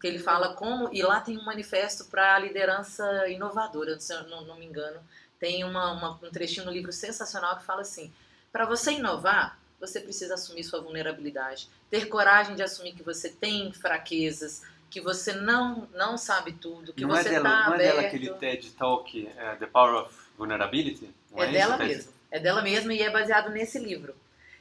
que 0.00 0.06
ele 0.06 0.18
fala 0.18 0.54
como 0.54 0.88
e 0.92 1.02
lá 1.02 1.20
tem 1.20 1.38
um 1.38 1.44
manifesto 1.44 2.04
para 2.04 2.34
a 2.34 2.38
liderança 2.38 3.28
inovadora, 3.28 3.98
se 3.98 4.12
eu 4.12 4.22
não, 4.28 4.44
não 4.44 4.58
me 4.58 4.66
engano, 4.66 5.00
tem 5.38 5.64
uma, 5.64 5.92
uma, 5.92 6.18
um 6.22 6.30
trechinho 6.30 6.66
no 6.66 6.72
livro 6.72 6.92
sensacional 6.92 7.56
que 7.58 7.64
fala 7.64 7.82
assim: 7.82 8.12
para 8.52 8.64
você 8.64 8.92
inovar, 8.92 9.58
você 9.80 10.00
precisa 10.00 10.34
assumir 10.34 10.64
sua 10.64 10.80
vulnerabilidade, 10.80 11.68
ter 11.90 12.06
coragem 12.08 12.54
de 12.56 12.62
assumir 12.62 12.92
que 12.92 13.02
você 13.02 13.28
tem 13.28 13.72
fraquezas, 13.72 14.62
que 14.90 15.00
você 15.00 15.32
não 15.32 15.88
não 15.94 16.16
sabe 16.16 16.52
tudo, 16.52 16.92
que 16.92 17.02
não 17.02 17.10
você 17.10 17.28
é 17.28 17.32
dela, 17.32 17.44
tá 17.44 17.56
Não 17.66 17.74
aberto. 17.74 17.80
é 17.80 17.84
dela 17.92 18.00
aquele 18.02 18.30
TED 18.34 18.70
Talk, 18.70 19.22
uh, 19.22 19.58
The 19.58 19.66
Power 19.66 20.04
of 20.04 20.14
Vulnerability? 20.38 21.10
Não 21.30 21.42
É, 21.42 21.48
é 21.48 21.52
dela 21.52 21.76
mesma. 21.76 22.12
É 22.30 22.40
dela 22.40 22.62
mesma 22.62 22.94
e 22.94 23.02
é 23.02 23.10
baseado 23.10 23.50
nesse 23.50 23.78
livro. 23.78 24.14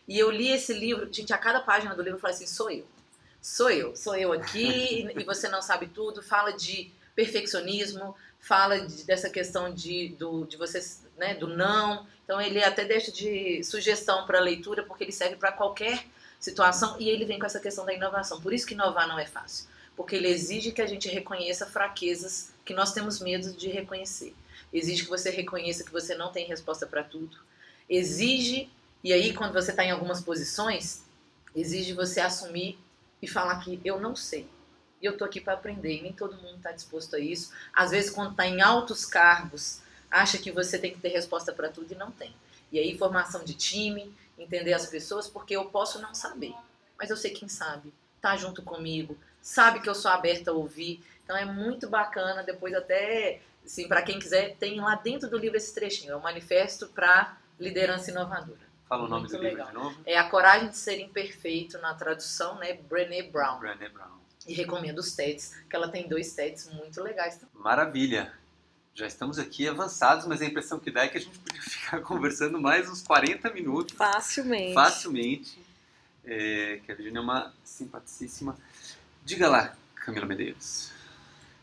E 0.07 0.19
eu 0.19 0.29
li 0.29 0.49
esse 0.51 0.73
livro, 0.73 1.11
gente, 1.11 1.33
a 1.33 1.37
cada 1.37 1.59
página 1.61 1.95
do 1.95 2.01
livro 2.01 2.17
eu 2.17 2.21
falei 2.21 2.35
assim, 2.35 2.47
sou 2.47 2.69
eu. 2.69 2.85
Sou 3.41 3.69
eu, 3.69 3.95
sou 3.95 4.15
eu 4.15 4.33
aqui 4.33 5.07
e 5.17 5.23
você 5.23 5.47
não 5.47 5.61
sabe 5.61 5.87
tudo. 5.87 6.21
Fala 6.21 6.51
de 6.51 6.91
perfeccionismo, 7.15 8.15
fala 8.39 8.79
de, 8.79 9.03
dessa 9.03 9.29
questão 9.29 9.73
de, 9.73 10.09
do, 10.09 10.45
de 10.45 10.57
você, 10.57 10.79
né, 11.17 11.33
do 11.33 11.47
não. 11.47 12.05
Então 12.23 12.39
ele 12.39 12.63
até 12.63 12.85
deixa 12.85 13.11
de 13.11 13.63
sugestão 13.63 14.25
para 14.25 14.39
leitura 14.39 14.83
porque 14.83 15.03
ele 15.03 15.11
serve 15.11 15.35
para 15.35 15.51
qualquer 15.51 16.05
situação 16.39 16.95
e 16.99 17.09
ele 17.09 17.25
vem 17.25 17.39
com 17.39 17.45
essa 17.45 17.59
questão 17.59 17.85
da 17.85 17.93
inovação. 17.93 18.41
Por 18.41 18.53
isso 18.53 18.67
que 18.67 18.73
inovar 18.73 19.07
não 19.07 19.17
é 19.17 19.25
fácil, 19.25 19.67
porque 19.95 20.15
ele 20.15 20.27
exige 20.27 20.71
que 20.71 20.81
a 20.81 20.87
gente 20.87 21.07
reconheça 21.07 21.65
fraquezas 21.65 22.51
que 22.63 22.73
nós 22.73 22.93
temos 22.93 23.19
medo 23.19 23.53
de 23.53 23.69
reconhecer. 23.69 24.35
Exige 24.73 25.03
que 25.03 25.09
você 25.09 25.29
reconheça 25.29 25.83
que 25.83 25.91
você 25.91 26.15
não 26.15 26.31
tem 26.31 26.45
resposta 26.45 26.85
para 26.85 27.03
tudo. 27.03 27.37
Exige 27.89 28.69
e 29.03 29.13
aí 29.13 29.33
quando 29.33 29.53
você 29.53 29.71
está 29.71 29.83
em 29.83 29.91
algumas 29.91 30.21
posições, 30.21 31.03
exige 31.55 31.93
você 31.93 32.19
assumir 32.19 32.77
e 33.21 33.27
falar 33.27 33.59
que 33.59 33.79
eu 33.83 33.99
não 33.99 34.15
sei. 34.15 34.47
E 35.05 35.07
eu 35.07 35.15
tô 35.15 35.23
aqui 35.23 35.39
para 35.39 35.53
aprender, 35.53 35.99
e 35.99 36.01
nem 36.01 36.13
todo 36.13 36.35
mundo 36.37 36.57
está 36.57 36.71
disposto 36.71 37.15
a 37.15 37.19
isso. 37.19 37.53
Às 37.71 37.91
vezes, 37.91 38.09
quando 38.09 38.31
está 38.31 38.47
em 38.47 38.59
altos 38.59 39.05
cargos, 39.05 39.79
acha 40.09 40.39
que 40.39 40.51
você 40.51 40.79
tem 40.79 40.91
que 40.91 40.99
ter 40.99 41.09
resposta 41.09 41.53
para 41.53 41.69
tudo 41.69 41.91
e 41.91 41.95
não 41.95 42.09
tem. 42.09 42.35
E 42.71 42.79
aí, 42.79 42.97
formação 42.97 43.43
de 43.43 43.53
time, 43.53 44.11
entender 44.35 44.73
as 44.73 44.87
pessoas, 44.87 45.27
porque 45.27 45.55
eu 45.55 45.65
posso 45.65 46.01
não 46.01 46.15
saber, 46.15 46.55
mas 46.97 47.11
eu 47.11 47.17
sei 47.17 47.29
quem 47.29 47.47
sabe, 47.47 47.93
tá 48.19 48.35
junto 48.35 48.63
comigo, 48.63 49.15
sabe 49.43 49.79
que 49.79 49.87
eu 49.87 49.93
sou 49.93 50.09
aberta 50.09 50.49
a 50.49 50.55
ouvir. 50.55 51.03
Então 51.23 51.37
é 51.37 51.45
muito 51.45 51.87
bacana, 51.87 52.41
depois 52.41 52.73
até, 52.73 53.41
assim, 53.63 53.87
para 53.87 54.01
quem 54.01 54.17
quiser, 54.17 54.55
tem 54.55 54.81
lá 54.81 54.95
dentro 54.95 55.29
do 55.29 55.37
livro 55.37 55.55
esse 55.55 55.71
trechinho, 55.71 56.13
é 56.13 56.15
o 56.15 56.23
manifesto 56.23 56.87
para 56.87 57.37
liderança 57.59 58.09
inovadora. 58.09 58.65
Fala 58.89 59.03
o 59.03 59.07
nome 59.07 59.21
Muito 59.21 59.37
do 59.37 59.43
livro 59.43 59.57
legal. 59.57 59.67
de 59.67 59.73
novo. 59.75 60.01
É 60.03 60.17
a 60.17 60.27
coragem 60.27 60.69
de 60.69 60.77
ser 60.77 60.99
imperfeito 60.99 61.77
na 61.77 61.93
tradução, 61.93 62.55
né, 62.55 62.73
Brené 62.73 63.21
Brown. 63.21 63.59
Brené 63.59 63.87
Brown. 63.89 64.24
E 64.47 64.53
recomendo 64.53 64.99
os 64.99 65.13
TEDs, 65.13 65.53
que 65.69 65.75
ela 65.75 65.89
tem 65.89 66.07
dois 66.07 66.33
TEDs 66.33 66.71
muito 66.71 67.01
legais. 67.01 67.39
Maravilha. 67.53 68.33
Já 68.93 69.07
estamos 69.07 69.37
aqui 69.37 69.67
avançados, 69.67 70.25
mas 70.25 70.41
a 70.41 70.45
impressão 70.45 70.79
que 70.79 70.89
dá 70.89 71.03
é 71.03 71.09
que 71.09 71.17
a 71.17 71.21
gente 71.21 71.37
podia 71.39 71.61
ficar 71.63 71.99
conversando 72.01 72.59
mais 72.59 72.89
uns 72.89 73.01
40 73.01 73.49
minutos. 73.51 73.95
Facilmente. 73.95 74.73
Facilmente. 74.73 75.65
É, 76.23 76.79
que 76.85 76.91
a 76.91 76.95
Virginia 76.95 77.19
é 77.19 77.21
uma 77.21 77.53
simpaticíssima. 77.63 78.57
Diga 79.23 79.49
lá, 79.49 79.75
Camila 79.95 80.25
Medeiros. 80.25 80.91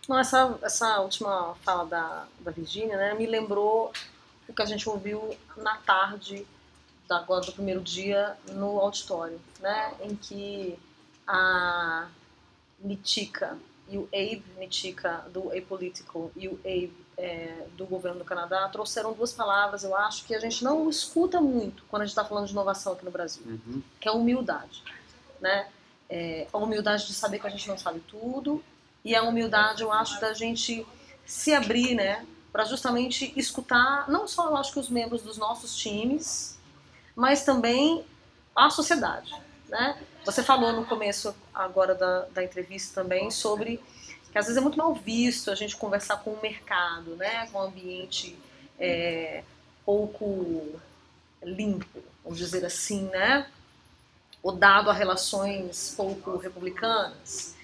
Não, 0.08 0.18
essa, 0.18 0.58
essa 0.62 1.00
última 1.00 1.54
fala 1.62 1.86
da, 1.86 2.26
da 2.40 2.50
Virgínia 2.50 2.96
né, 2.96 3.14
me 3.14 3.26
lembrou 3.26 3.92
o 4.48 4.52
que 4.52 4.62
a 4.62 4.66
gente 4.66 4.88
ouviu 4.88 5.36
na 5.56 5.76
tarde 5.78 6.46
da, 7.08 7.18
agora 7.18 7.44
do 7.46 7.52
primeiro 7.52 7.80
dia 7.80 8.36
no 8.50 8.80
auditório, 8.80 9.40
né, 9.60 9.94
em 10.00 10.16
que 10.16 10.78
a 11.26 12.08
Nitika 12.82 13.58
e 13.88 13.98
o 13.98 14.08
Abe 14.12 14.44
Nitika 14.58 15.24
do 15.32 15.50
Apolitical 15.56 16.30
e 16.36 16.48
o 16.48 16.58
Abe 16.64 16.92
é, 17.16 17.66
do 17.76 17.86
governo 17.86 18.18
do 18.18 18.24
Canadá 18.24 18.68
trouxeram 18.68 19.12
duas 19.12 19.32
palavras, 19.32 19.84
eu 19.84 19.94
acho, 19.96 20.24
que 20.24 20.34
a 20.34 20.40
gente 20.40 20.64
não 20.64 20.88
escuta 20.88 21.40
muito 21.40 21.84
quando 21.88 22.02
a 22.02 22.04
gente 22.04 22.12
está 22.12 22.24
falando 22.24 22.46
de 22.46 22.52
inovação 22.52 22.94
aqui 22.94 23.04
no 23.04 23.10
Brasil 23.10 23.42
Uhum. 23.46 23.82
que 24.00 24.08
é 24.08 24.12
humildade, 24.12 24.82
né? 25.40 25.68
É, 26.08 26.46
a 26.52 26.58
humildade 26.58 27.06
de 27.06 27.14
saber 27.14 27.38
que 27.38 27.46
a 27.46 27.50
gente 27.50 27.68
não 27.68 27.78
sabe 27.78 28.00
tudo 28.00 28.62
e 29.04 29.14
a 29.14 29.22
humildade, 29.22 29.82
eu 29.82 29.92
acho, 29.92 30.20
da 30.20 30.32
gente 30.32 30.86
se 31.24 31.54
abrir, 31.54 31.94
né? 31.94 32.26
Para 32.52 32.64
justamente 32.64 33.32
escutar, 33.36 34.08
não 34.10 34.28
só, 34.28 34.48
eu 34.48 34.56
acho 34.56 34.72
que 34.72 34.78
os 34.78 34.90
membros 34.90 35.22
dos 35.22 35.38
nossos 35.38 35.76
times, 35.76 36.58
mas 37.16 37.44
também 37.44 38.04
a 38.54 38.68
sociedade, 38.68 39.34
né? 39.72 39.98
Você 40.24 40.42
falou 40.42 40.72
no 40.72 40.84
começo 40.84 41.34
agora 41.52 41.94
da, 41.94 42.26
da 42.26 42.44
entrevista 42.44 43.02
também 43.02 43.30
sobre 43.30 43.80
que 44.30 44.38
às 44.38 44.44
vezes 44.46 44.58
é 44.58 44.60
muito 44.60 44.78
mal 44.78 44.94
visto 44.94 45.50
a 45.50 45.54
gente 45.54 45.76
conversar 45.76 46.18
com 46.18 46.30
o 46.30 46.40
mercado, 46.40 47.16
né? 47.16 47.48
Com 47.50 47.58
um 47.58 47.62
ambiente 47.62 48.38
é, 48.78 49.42
pouco 49.84 50.78
limpo, 51.42 52.02
vamos 52.22 52.38
dizer 52.38 52.64
assim, 52.64 53.04
né? 53.08 53.46
Ou 54.42 54.52
dado 54.52 54.90
a 54.90 54.92
relações 54.92 55.94
pouco 55.96 56.36
republicanas. 56.36 57.54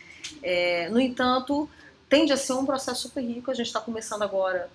É, 0.42 0.88
no 0.88 1.00
entanto, 1.00 1.68
tende 2.08 2.32
a 2.32 2.36
ser 2.36 2.54
um 2.54 2.64
processo 2.66 3.02
super 3.02 3.20
rico. 3.20 3.50
A 3.50 3.54
gente 3.54 3.66
está 3.66 3.80
começando 3.80 4.22
agora 4.22 4.70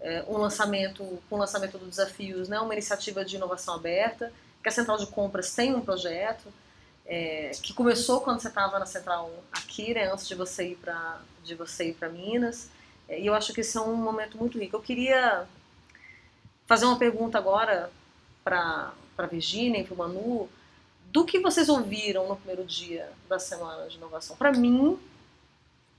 é, 0.00 0.24
um 0.28 0.36
lançamento, 0.36 1.02
o 1.02 1.36
lançamento 1.36 1.78
do 1.78 1.86
Desafios, 1.86 2.48
né? 2.48 2.60
Uma 2.60 2.74
iniciativa 2.74 3.24
de 3.24 3.36
inovação 3.36 3.74
aberta, 3.74 4.32
que 4.62 4.68
a 4.68 4.72
Central 4.72 4.98
de 4.98 5.06
Compras 5.06 5.54
tem 5.54 5.74
um 5.74 5.80
projeto 5.80 6.52
é, 7.06 7.50
que 7.62 7.74
começou 7.74 8.20
quando 8.20 8.40
você 8.40 8.48
estava 8.48 8.78
na 8.78 8.86
Central 8.86 9.30
aqui, 9.52 9.94
né? 9.94 10.10
Antes 10.10 10.26
de 10.26 10.34
você 10.34 10.68
ir 10.68 10.76
para 10.76 11.20
de 11.42 11.54
você 11.54 11.90
ir 11.90 11.94
para 11.94 12.08
Minas. 12.08 12.70
É, 13.08 13.20
e 13.20 13.26
eu 13.26 13.34
acho 13.34 13.52
que 13.52 13.60
esse 13.60 13.76
é 13.76 13.80
um 13.80 13.96
momento 13.96 14.38
muito 14.38 14.58
rico. 14.58 14.76
Eu 14.76 14.80
queria 14.80 15.46
fazer 16.66 16.86
uma 16.86 16.98
pergunta 16.98 17.36
agora 17.36 17.90
para 18.42 18.92
para 19.16 19.26
Virginia 19.26 19.80
e 19.80 19.84
para 19.84 19.94
o 19.94 19.96
Manu, 19.96 20.48
do 21.06 21.24
que 21.24 21.38
vocês 21.38 21.68
ouviram 21.68 22.26
no 22.26 22.36
primeiro 22.36 22.64
dia 22.64 23.08
da 23.28 23.38
semana 23.38 23.88
de 23.88 23.96
inovação. 23.96 24.36
Para 24.36 24.52
mim, 24.52 24.98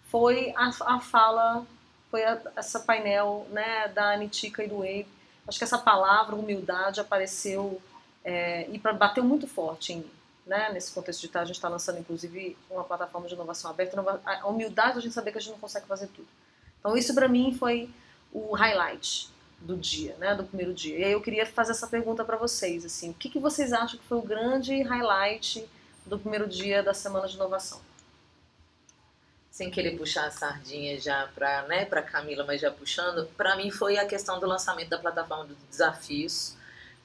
foi 0.10 0.54
a, 0.56 0.70
a 0.96 1.00
fala, 1.00 1.66
foi 2.12 2.24
a, 2.24 2.42
essa 2.56 2.80
painel 2.80 3.48
né, 3.52 3.88
da 3.90 4.14
Anitika 4.14 4.64
e 4.64 4.68
do 4.68 4.82
Abe. 4.82 5.08
Acho 5.48 5.58
que 5.58 5.64
essa 5.64 5.78
palavra, 5.78 6.36
humildade, 6.36 7.00
apareceu 7.00 7.82
é, 8.24 8.68
e 8.70 8.80
pra, 8.80 8.94
bateu 8.94 9.24
muito 9.24 9.48
forte 9.48 9.94
em 9.94 9.98
mim. 9.98 10.12
Né, 10.46 10.72
nesse 10.72 10.92
contexto 10.92 11.22
digital, 11.22 11.42
a 11.42 11.46
gente 11.46 11.56
está 11.56 11.68
lançando, 11.68 12.00
inclusive, 12.00 12.56
uma 12.70 12.84
plataforma 12.84 13.28
de 13.28 13.34
inovação 13.34 13.72
aberta. 13.72 14.00
A 14.24 14.48
humildade 14.48 15.00
a 15.00 15.02
gente 15.02 15.14
saber 15.14 15.32
que 15.32 15.40
a 15.40 15.42
gente 15.42 15.54
não 15.54 15.60
consegue 15.60 15.88
fazer 15.88 16.08
tudo. 16.08 16.28
Então, 16.80 16.96
isso 16.96 17.16
para 17.16 17.28
mim 17.28 17.56
foi 17.58 17.90
o 18.32 18.54
highlight 18.54 19.34
do 19.60 19.76
dia, 19.76 20.16
né, 20.18 20.36
do 20.36 20.44
primeiro 20.44 20.74
dia. 20.74 21.00
E 21.00 21.04
aí 21.04 21.12
eu 21.12 21.22
queria 21.22 21.46
fazer 21.46 21.72
essa 21.72 21.88
pergunta 21.88 22.24
para 22.24 22.38
vocês, 22.38 22.86
assim, 22.86 23.10
o 23.10 23.14
que, 23.14 23.30
que 23.30 23.40
vocês 23.40 23.74
acham 23.74 23.98
que 23.98 24.06
foi 24.06 24.18
o 24.18 24.22
grande 24.22 24.82
highlight 24.84 25.68
do 26.06 26.20
primeiro 26.20 26.48
dia 26.48 26.84
da 26.84 26.94
semana 26.94 27.28
de 27.28 27.36
inovação? 27.36 27.82
Sem 29.50 29.72
querer 29.72 29.98
puxar 29.98 30.28
a 30.28 30.32
sardinha 30.32 31.00
já 31.00 31.28
para 31.34 31.64
né, 31.64 31.86
para 31.86 32.02
Camila, 32.02 32.44
mas 32.44 32.62
já 32.62 32.70
puxando, 32.70 33.26
para 33.38 33.56
mim 33.56 33.72
foi 33.72 33.98
a 33.98 34.06
questão 34.06 34.40
do 34.40 34.46
lançamento 34.46 34.90
da 34.90 35.00
plataforma 35.00 35.46
dos 35.46 35.58
desafios, 35.70 36.56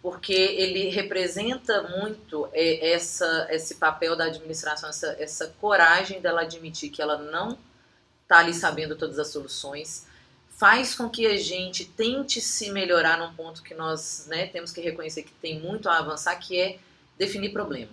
porque 0.03 0.33
ele 0.33 0.89
representa 0.89 1.83
muito 1.83 2.49
é, 2.53 2.93
essa 2.93 3.47
esse 3.51 3.75
papel 3.75 4.17
da 4.17 4.25
administração, 4.25 4.89
essa, 4.89 5.17
essa 5.19 5.55
coragem 5.61 6.21
dela 6.21 6.43
admitir 6.43 6.91
que 6.91 7.03
ela 7.03 7.19
não 7.19 7.59
está 8.23 8.39
ali 8.39 8.55
sabendo 8.55 8.97
todas 8.97 9.19
as 9.19 9.29
soluções, 9.29 10.07
faz 10.61 10.95
com 10.95 11.09
que 11.09 11.27
a 11.27 11.37
gente 11.37 11.85
tente 11.85 12.41
se 12.41 12.71
melhorar 12.71 13.19
num 13.19 13.35
ponto 13.35 13.63
que 13.63 13.75
nós 13.75 14.27
né, 14.29 14.47
temos 14.47 14.71
que 14.71 14.81
reconhecer 14.81 15.23
que 15.23 15.33
tem 15.33 15.59
muito 15.59 15.89
a 15.89 15.99
avançar, 15.99 16.37
que 16.37 16.59
é 16.59 16.79
definir 17.19 17.51
problema. 17.51 17.91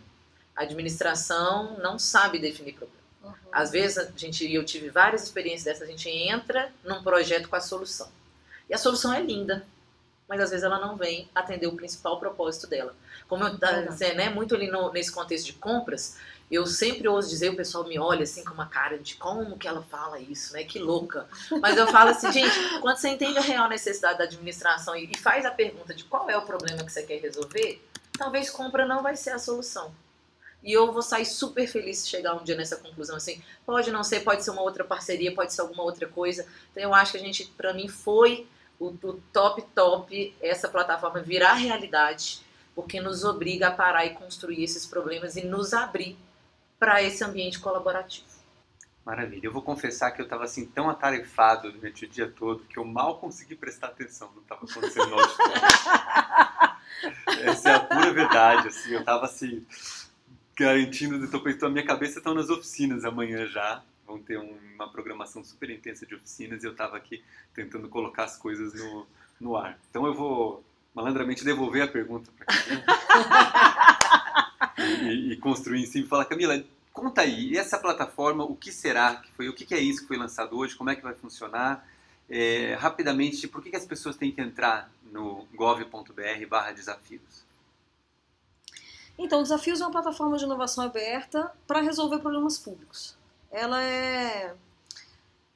A 0.56 0.64
administração 0.64 1.78
não 1.80 1.98
sabe 1.98 2.40
definir 2.40 2.74
problema. 2.74 3.02
Uhum. 3.24 3.32
Às 3.52 3.72
vezes, 3.72 3.98
a 3.98 4.12
gente, 4.16 4.52
eu 4.54 4.64
tive 4.64 4.90
várias 4.90 5.24
experiências 5.24 5.64
dessas, 5.64 5.88
a 5.88 5.92
gente 5.92 6.10
entra 6.10 6.72
num 6.84 7.02
projeto 7.02 7.48
com 7.48 7.56
a 7.56 7.62
solução. 7.62 8.10
E 8.70 8.74
a 8.74 8.78
solução 8.78 9.14
é 9.14 9.22
linda, 9.22 9.66
mas 10.28 10.42
às 10.42 10.50
vezes 10.50 10.64
ela 10.64 10.80
não 10.80 10.96
vem 10.96 11.30
atender 11.34 11.68
o 11.68 11.76
principal 11.76 12.20
propósito 12.20 12.68
dela. 12.68 12.96
Como 13.28 13.44
eu 13.44 13.58
tá, 13.58 13.72
Verdade. 13.72 14.14
né, 14.16 14.30
muito 14.30 14.56
ali 14.56 14.68
no- 14.70 14.92
nesse 14.92 15.12
contexto 15.12 15.46
de 15.46 15.54
compras, 15.54 16.18
eu 16.50 16.66
sempre 16.66 17.08
ouço 17.08 17.30
dizer, 17.30 17.50
o 17.50 17.56
pessoal 17.56 17.84
me 17.86 18.00
olha 18.00 18.24
assim 18.24 18.44
com 18.44 18.54
uma 18.54 18.68
cara 18.68 18.98
de 18.98 19.16
como 19.16 19.58
que 19.58 19.68
ela 19.68 19.82
fala 19.84 20.18
isso, 20.20 20.54
né? 20.54 20.64
Que 20.64 20.80
louca. 20.80 21.28
Mas 21.62 21.78
eu 21.78 21.88
falo 21.88 22.12
assim, 22.12 22.32
gente, 22.32 22.80
quando 22.80 22.98
você 22.98 23.10
entende 23.10 23.38
a 23.38 23.42
real 23.42 23.68
necessidade 23.68 24.18
da 24.18 24.24
administração 24.24 24.96
e, 24.96 25.10
e 25.12 25.18
faz 25.18 25.46
a 25.46 25.52
pergunta 25.52 25.94
de 25.94 26.06
qual 26.06 26.30
é 26.30 26.38
o 26.38 26.42
problema 26.44 26.84
que 26.86 26.92
você 26.92 27.04
quer 27.04 27.20
resolver, 27.20 27.82
talvez 28.18 28.50
compra 28.50 28.86
não 28.86 29.04
vai 29.04 29.16
ser 29.18 29.32
a 29.32 29.40
solução. 29.40 29.94
E 30.64 30.72
eu 30.74 30.92
vou 30.92 31.02
sair 31.02 31.26
super 31.26 31.68
feliz 31.68 32.00
se 32.00 32.08
chegar 32.10 32.34
um 32.34 32.44
dia 32.44 32.56
nessa 32.56 32.78
conclusão 32.78 33.16
assim. 33.18 33.42
Pode 33.66 33.92
não 33.92 34.04
ser, 34.04 34.22
pode 34.22 34.44
ser 34.44 34.52
uma 34.52 34.62
outra 34.62 34.84
parceria, 34.84 35.34
pode 35.36 35.54
ser 35.54 35.62
alguma 35.62 35.84
outra 35.84 36.08
coisa. 36.08 36.46
Então 36.72 36.82
eu 36.84 36.94
acho 36.94 37.12
que 37.12 37.18
a 37.18 37.22
gente, 37.22 37.46
pra 37.58 37.74
mim, 37.74 37.88
foi 37.88 38.48
o, 38.80 38.88
o 38.88 39.22
top 39.34 39.62
top 39.74 40.36
essa 40.42 40.68
plataforma 40.68 41.22
virar 41.22 41.54
realidade, 41.54 42.42
porque 42.76 43.02
nos 43.02 43.24
obriga 43.24 43.70
a 43.70 43.72
parar 43.72 44.06
e 44.06 44.12
construir 44.12 44.64
esses 44.64 44.86
problemas 44.86 45.36
e 45.36 45.46
nos 45.46 45.74
abrir 45.74 46.18
para 46.80 47.02
esse 47.02 47.24
ambiente 47.24 47.60
colaborativo. 47.60 48.28
Maravilha. 49.08 49.48
Eu 49.48 49.54
vou 49.54 49.62
confessar 49.62 50.12
que 50.12 50.20
eu 50.20 50.26
estava 50.26 50.44
assim 50.44 50.66
tão 50.66 50.90
atarefado 50.90 51.72
durante 51.72 52.04
o 52.04 52.10
dia 52.10 52.30
todo 52.30 52.66
que 52.66 52.78
eu 52.78 52.84
mal 52.84 53.18
consegui 53.20 53.56
prestar 53.56 53.88
atenção 53.88 54.28
no 54.28 54.42
que 54.42 54.54
estava 54.54 54.66
acontecendo 54.66 55.08
no 55.08 55.20
auditório. 55.20 55.62
Essa 57.50 57.70
é 57.70 57.74
a 57.74 57.80
pura 57.80 58.12
verdade. 58.12 58.68
Assim, 58.68 58.92
eu 58.92 59.00
estava 59.00 59.26
assim 59.26 59.66
garantindo, 60.58 61.24
eu 61.24 61.32
tô 61.32 61.40
pensando, 61.40 61.68
a 61.68 61.70
minha 61.70 61.86
cabeça 61.86 62.18
estão 62.18 62.34
nas 62.34 62.50
oficinas 62.50 63.06
amanhã 63.06 63.46
já. 63.46 63.82
Vão 64.08 64.20
ter 64.20 64.40
um- 64.40 64.58
uma 64.76 64.90
programação 64.90 65.44
super 65.44 65.70
intensa 65.70 66.06
de 66.06 66.16
oficinas 66.16 66.64
e 66.64 66.66
eu 66.66 66.72
estava 66.72 66.96
aqui 66.98 67.24
tentando 67.54 67.88
colocar 67.90 68.24
as 68.24 68.38
coisas 68.38 68.74
no, 68.74 69.06
no 69.40 69.58
ar. 69.58 69.78
Então 69.90 70.06
eu 70.08 70.14
vou 70.14 70.64
malandramente 70.96 71.44
devolver 71.44 71.84
a 71.84 71.88
pergunta 71.88 72.32
para 72.38 72.46
Camila 72.48 72.84
e, 75.12 75.34
e 75.34 75.38
construir 75.38 75.82
em 75.82 75.86
cima 75.86 76.06
e 76.06 76.10
falar, 76.10 76.26
Camila, 76.26 76.64
conta 76.94 77.22
aí, 77.22 77.50
e 77.52 77.58
essa 77.58 77.78
plataforma, 77.78 78.44
o 78.44 78.56
que 78.56 78.72
será 78.72 79.18
que 79.18 79.32
foi, 79.34 79.50
o 79.50 79.54
que 79.54 79.72
é 79.76 79.80
isso 79.80 80.02
que 80.02 80.08
foi 80.08 80.18
lançado 80.18 80.58
hoje, 80.58 80.76
como 80.76 80.90
é 80.90 80.96
que 80.96 81.04
vai 81.04 81.14
funcionar? 81.14 81.88
É, 82.30 82.74
rapidamente, 82.76 83.48
por 83.48 83.62
que, 83.62 83.70
que 83.70 83.76
as 83.76 83.86
pessoas 83.86 84.16
têm 84.16 84.32
que 84.32 84.42
entrar 84.42 84.90
no 85.12 85.46
gov.br 85.54 86.48
barra 86.50 86.72
desafios? 86.72 87.46
Então, 89.18 89.40
o 89.40 89.44
Desafios 89.44 89.82
é 89.82 89.84
uma 89.84 89.92
plataforma 89.92 90.38
de 90.38 90.44
inovação 90.44 90.84
aberta 90.84 91.52
para 91.66 91.82
resolver 91.82 92.20
problemas 92.20 92.60
públicos. 92.60 93.17
Ela 93.52 93.84
é, 93.84 94.54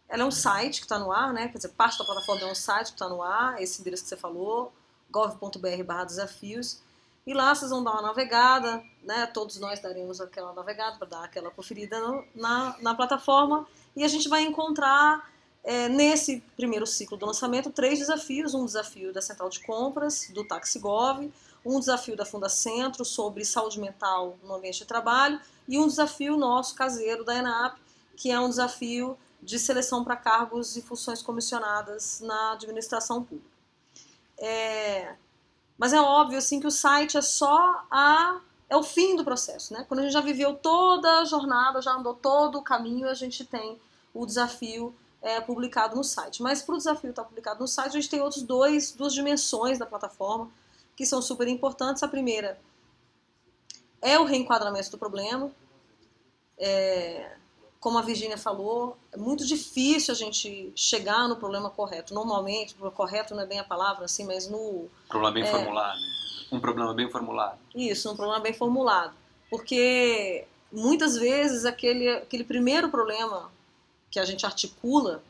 ela 0.10 0.24
é 0.24 0.26
um 0.26 0.32
site 0.32 0.80
que 0.80 0.86
está 0.86 0.98
no 1.00 1.12
ar, 1.12 1.34
né? 1.34 1.48
Quer 1.50 1.58
dizer, 1.58 1.70
parte 1.70 1.98
da 1.98 2.06
plataforma 2.06 2.42
é 2.42 2.52
um 2.52 2.56
site 2.56 2.88
que 2.88 2.94
está 2.94 3.08
no 3.10 3.22
ar, 3.22 3.62
esse 3.62 3.82
endereço 3.82 4.04
que 4.04 4.10
você 4.10 4.18
falou, 4.18 4.74
gov.br 5.10 6.06
desafios. 6.08 6.80
E 7.26 7.34
lá 7.34 7.54
vocês 7.54 7.70
vão 7.70 7.84
dar 7.84 7.92
uma 7.92 8.02
navegada, 8.02 8.84
né? 9.04 9.28
Todos 9.28 9.60
nós 9.60 9.80
daremos 9.80 10.20
aquela 10.20 10.54
navegada 10.54 10.98
para 10.98 11.08
dar 11.08 11.24
aquela 11.24 11.52
conferida 11.52 12.00
no- 12.00 12.26
na, 12.34 12.76
na 12.82 12.96
plataforma. 12.96 13.68
E 13.96 14.04
a 14.04 14.08
gente 14.08 14.28
vai 14.28 14.42
encontrar 14.44 15.30
é, 15.64 15.88
nesse 15.88 16.42
primeiro 16.58 16.88
ciclo 16.88 17.16
do 17.18 17.26
lançamento, 17.28 17.70
três 17.70 18.00
desafios. 18.00 18.56
Um 18.56 18.66
desafio 18.66 19.14
da 19.14 19.22
Central 19.22 19.50
de 19.50 19.60
Compras, 19.60 20.28
do 20.34 20.44
TaxiGov, 20.44 21.32
um 21.66 21.80
desafio 21.80 22.16
da 22.16 22.26
Fundacentro 22.26 23.06
sobre 23.06 23.46
saúde 23.46 23.80
mental 23.80 24.38
no 24.44 24.56
ambiente 24.56 24.80
de 24.80 24.86
trabalho 24.86 25.40
e 25.68 25.78
um 25.78 25.88
desafio 25.88 26.38
nosso, 26.38 26.76
caseiro, 26.76 27.24
da 27.24 27.36
ENAP, 27.36 27.78
que 28.18 28.32
é 28.32 28.40
um 28.40 28.50
desafio 28.50 29.18
de 29.42 29.58
seleção 29.58 30.04
para 30.04 30.16
cargos 30.16 30.76
e 30.76 30.82
funções 30.82 31.22
comissionadas 31.22 32.20
na 32.22 32.54
administração 32.54 33.24
pública. 33.24 33.50
É, 34.38 35.16
mas 35.78 35.94
é 35.94 36.00
óbvio 36.00 36.38
assim 36.38 36.60
que 36.60 36.68
o 36.68 36.72
site 36.72 37.18
é 37.18 37.22
só 37.22 37.86
a 37.90 38.42
é 38.70 38.78
o 38.78 38.84
fim 38.84 39.18
do 39.18 39.24
processo, 39.26 39.74
né? 39.74 39.84
Quando 39.86 40.00
a 40.00 40.04
gente 40.04 40.14
já 40.14 40.22
viveu 40.22 40.56
toda 40.56 41.20
a 41.20 41.26
jornada, 41.26 41.82
já 41.82 41.92
andou 41.92 42.14
todo 42.14 42.58
o 42.58 42.62
caminho, 42.62 43.10
a 43.10 43.14
gente 43.14 43.44
tem 43.44 43.78
o 44.14 44.26
desafio 44.26 44.96
é, 45.22 45.42
publicado 45.42 45.94
no 45.94 46.06
site. 46.06 46.42
Mas 46.42 46.62
para 46.62 46.76
o 46.76 46.78
desafio 46.78 47.10
estar 47.10 47.26
publicado 47.26 47.60
no 47.60 47.68
site, 47.68 47.90
a 47.90 48.00
gente 48.00 48.10
tem 48.10 48.22
outros 48.22 48.44
dois, 48.44 48.94
duas 48.94 49.14
dimensões 49.14 49.78
da 49.78 49.86
plataforma 49.86 50.50
que 50.96 51.06
são 51.06 51.22
super 51.22 51.48
importantes. 51.48 52.04
A 52.04 52.08
primeira 52.08 52.60
é 54.02 54.20
o 54.20 54.24
reenquadramento 54.24 54.92
do 54.92 54.98
problema. 54.98 55.52
É, 56.58 57.36
como 57.80 57.98
a 57.98 58.02
Virginia 58.02 58.38
falou, 58.38 58.96
é 59.12 59.18
muito 59.18 59.46
difícil 59.46 60.14
a 60.14 60.18
gente 60.18 60.72
chegar 60.76 61.28
no 61.28 61.36
problema 61.36 61.70
correto. 61.70 62.14
Normalmente, 62.14 62.76
correto 62.96 63.34
não 63.34 63.42
é 63.42 63.46
bem 63.46 63.60
a 63.60 63.64
palavra, 63.64 64.06
assim, 64.06 64.26
mas 64.26 64.48
no... 64.48 64.88
Problema 65.08 65.34
bem 65.34 65.44
é, 65.44 65.48
formulado. 65.48 66.00
Um 66.52 66.60
problema 66.60 66.94
bem 66.94 67.10
formulado. 67.10 67.58
Isso, 67.74 68.12
um 68.12 68.16
problema 68.16 68.40
bem 68.40 68.54
formulado. 68.54 69.14
Porque 69.50 70.46
muitas 70.72 71.18
vezes 71.18 71.66
aquele, 71.66 72.08
aquele 72.10 72.44
primeiro 72.44 72.90
problema 72.90 73.52
que 74.12 74.20
a 74.20 74.26
gente 74.26 74.46
articula, 74.46 75.24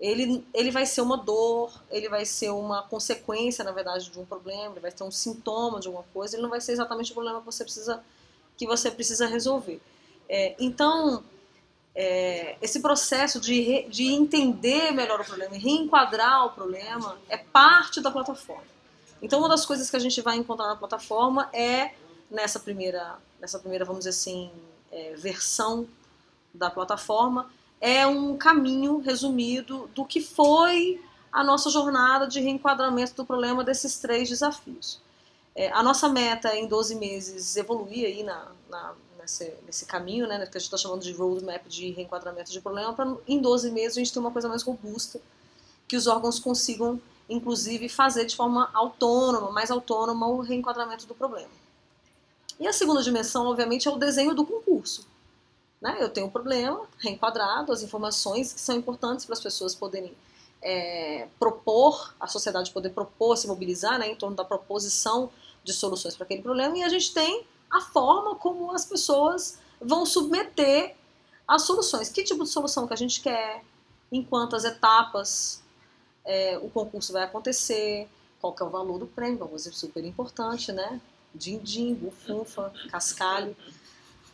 ele, 0.00 0.46
ele 0.52 0.70
vai 0.70 0.84
ser 0.84 1.00
uma 1.00 1.16
dor, 1.16 1.72
ele 1.90 2.08
vai 2.08 2.24
ser 2.24 2.50
uma 2.50 2.82
consequência, 2.82 3.64
na 3.64 3.72
verdade, 3.72 4.10
de 4.10 4.18
um 4.18 4.24
problema, 4.24 4.72
ele 4.72 4.80
vai 4.80 4.90
ter 4.90 5.04
um 5.04 5.10
sintoma 5.10 5.78
de 5.78 5.86
alguma 5.86 6.04
coisa, 6.12 6.34
ele 6.34 6.42
não 6.42 6.50
vai 6.50 6.60
ser 6.60 6.72
exatamente 6.72 7.12
o 7.12 7.14
problema 7.14 7.40
que 7.40 7.46
você 7.46 7.62
precisa, 7.62 8.02
que 8.56 8.66
você 8.66 8.90
precisa 8.90 9.26
resolver. 9.26 9.80
É, 10.28 10.56
então, 10.58 11.22
é, 11.94 12.56
esse 12.60 12.80
processo 12.80 13.40
de, 13.40 13.60
re, 13.60 13.88
de 13.88 14.06
entender 14.06 14.92
melhor 14.92 15.20
o 15.20 15.24
problema 15.24 15.56
reenquadrar 15.56 16.46
o 16.46 16.50
problema 16.50 17.18
é 17.28 17.36
parte 17.36 18.00
da 18.00 18.10
plataforma. 18.10 18.72
Então, 19.20 19.38
uma 19.38 19.48
das 19.48 19.64
coisas 19.64 19.88
que 19.88 19.96
a 19.96 20.00
gente 20.00 20.20
vai 20.20 20.36
encontrar 20.36 20.66
na 20.66 20.76
plataforma 20.76 21.48
é, 21.52 21.92
nessa 22.30 22.58
primeira, 22.58 23.18
nessa 23.40 23.58
primeira 23.58 23.84
vamos 23.84 24.00
dizer 24.00 24.10
assim, 24.10 24.50
é, 24.90 25.14
versão 25.14 25.86
da 26.52 26.70
plataforma, 26.70 27.50
é 27.82 28.06
um 28.06 28.36
caminho 28.36 28.98
resumido 28.98 29.90
do 29.92 30.04
que 30.04 30.20
foi 30.20 31.02
a 31.32 31.42
nossa 31.42 31.68
jornada 31.68 32.28
de 32.28 32.40
reenquadramento 32.40 33.14
do 33.14 33.26
problema 33.26 33.64
desses 33.64 33.98
três 33.98 34.28
desafios. 34.28 35.00
É, 35.54 35.70
a 35.72 35.82
nossa 35.82 36.08
meta 36.08 36.48
é, 36.48 36.60
em 36.60 36.68
12 36.68 36.94
meses, 36.94 37.56
evoluir 37.56 38.06
aí 38.06 38.22
na, 38.22 38.46
na, 38.70 38.94
nesse, 39.20 39.52
nesse 39.66 39.84
caminho, 39.84 40.28
né, 40.28 40.38
que 40.46 40.56
a 40.56 40.60
gente 40.60 40.62
está 40.62 40.76
chamando 40.76 41.02
de 41.02 41.12
roadmap 41.12 41.66
de 41.66 41.90
reenquadramento 41.90 42.52
de 42.52 42.60
problema, 42.60 42.92
para 42.92 43.16
em 43.26 43.40
12 43.40 43.72
meses 43.72 43.98
a 43.98 44.00
gente 44.00 44.12
ter 44.12 44.20
uma 44.20 44.30
coisa 44.30 44.48
mais 44.48 44.62
robusta, 44.62 45.20
que 45.88 45.96
os 45.96 46.06
órgãos 46.06 46.38
consigam 46.38 47.00
inclusive 47.28 47.88
fazer 47.88 48.26
de 48.26 48.36
forma 48.36 48.70
autônoma, 48.72 49.50
mais 49.50 49.70
autônoma, 49.70 50.26
o 50.28 50.40
reenquadramento 50.40 51.06
do 51.06 51.14
problema. 51.14 51.50
E 52.60 52.66
a 52.66 52.72
segunda 52.72 53.02
dimensão, 53.02 53.46
obviamente, 53.46 53.88
é 53.88 53.90
o 53.90 53.96
desenho 53.96 54.34
do 54.34 54.44
concurso. 54.44 55.06
Né? 55.82 55.96
Eu 56.00 56.08
tenho 56.08 56.28
um 56.28 56.30
problema 56.30 56.86
reenquadrado, 56.98 57.72
as 57.72 57.82
informações 57.82 58.52
que 58.52 58.60
são 58.60 58.76
importantes 58.76 59.26
para 59.26 59.32
as 59.32 59.40
pessoas 59.40 59.74
poderem 59.74 60.16
é, 60.62 61.26
propor, 61.40 62.14
a 62.20 62.28
sociedade 62.28 62.70
poder 62.70 62.90
propor, 62.90 63.36
se 63.36 63.48
mobilizar 63.48 63.98
né, 63.98 64.06
em 64.06 64.14
torno 64.14 64.36
da 64.36 64.44
proposição 64.44 65.28
de 65.64 65.72
soluções 65.72 66.14
para 66.14 66.24
aquele 66.24 66.40
problema, 66.40 66.78
e 66.78 66.84
a 66.84 66.88
gente 66.88 67.12
tem 67.12 67.44
a 67.68 67.80
forma 67.80 68.36
como 68.36 68.70
as 68.70 68.84
pessoas 68.84 69.58
vão 69.80 70.06
submeter 70.06 70.94
as 71.48 71.62
soluções. 71.62 72.08
Que 72.08 72.22
tipo 72.22 72.44
de 72.44 72.50
solução 72.50 72.86
que 72.86 72.94
a 72.94 72.96
gente 72.96 73.20
quer, 73.20 73.64
em 74.12 74.22
quantas 74.22 74.64
etapas 74.64 75.64
é, 76.24 76.58
o 76.58 76.70
concurso 76.70 77.12
vai 77.12 77.24
acontecer, 77.24 78.08
qual 78.40 78.52
que 78.52 78.62
é 78.62 78.66
o 78.66 78.70
valor 78.70 79.00
do 79.00 79.06
prêmio, 79.06 79.38
uma 79.38 79.48
coisa 79.48 79.72
super 79.72 80.04
importante, 80.04 80.70
né? 80.70 81.00
Din-din, 81.34 81.94
bufunfa, 81.94 82.72
cascalho, 82.88 83.56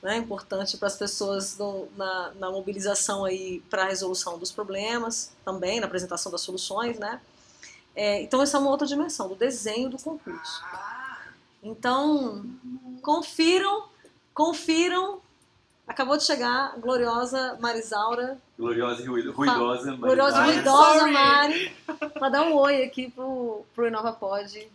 né? 0.02 0.16
Importante 0.16 0.76
para 0.76 0.88
as 0.88 0.96
pessoas 0.96 1.56
no, 1.58 1.88
na, 1.96 2.32
na 2.34 2.50
mobilização 2.50 3.24
aí 3.24 3.60
para 3.70 3.82
a 3.82 3.86
resolução 3.86 4.38
dos 4.38 4.52
problemas, 4.52 5.32
também 5.44 5.80
na 5.80 5.86
apresentação 5.86 6.30
das 6.30 6.40
soluções, 6.40 6.98
né? 6.98 7.20
É, 7.94 8.22
então 8.22 8.40
essa 8.40 8.56
é 8.56 8.60
uma 8.60 8.70
outra 8.70 8.86
dimensão 8.86 9.28
do 9.28 9.34
desenho 9.34 9.90
do 9.90 9.98
concurso. 9.98 10.62
Então 11.62 12.44
confiram, 13.02 13.84
confiram 14.32 15.20
Acabou 15.88 16.18
de 16.18 16.24
chegar 16.24 16.74
a 16.74 16.76
gloriosa 16.76 17.56
Marisaura. 17.58 18.36
Gloriosa 18.58 19.02
e 19.02 19.06
ruidosa 19.06 19.86
Mari. 19.86 20.00
Gloriosa 20.00 20.42
e 20.42 20.52
ruidosa 20.52 21.06
Mari. 21.06 21.76
Para 22.12 22.28
dar 22.28 22.42
um 22.42 22.54
oi 22.56 22.84
aqui 22.84 23.10
pro, 23.10 23.64
pro 23.74 23.86
Inova 23.86 24.12
Pod. 24.12 24.70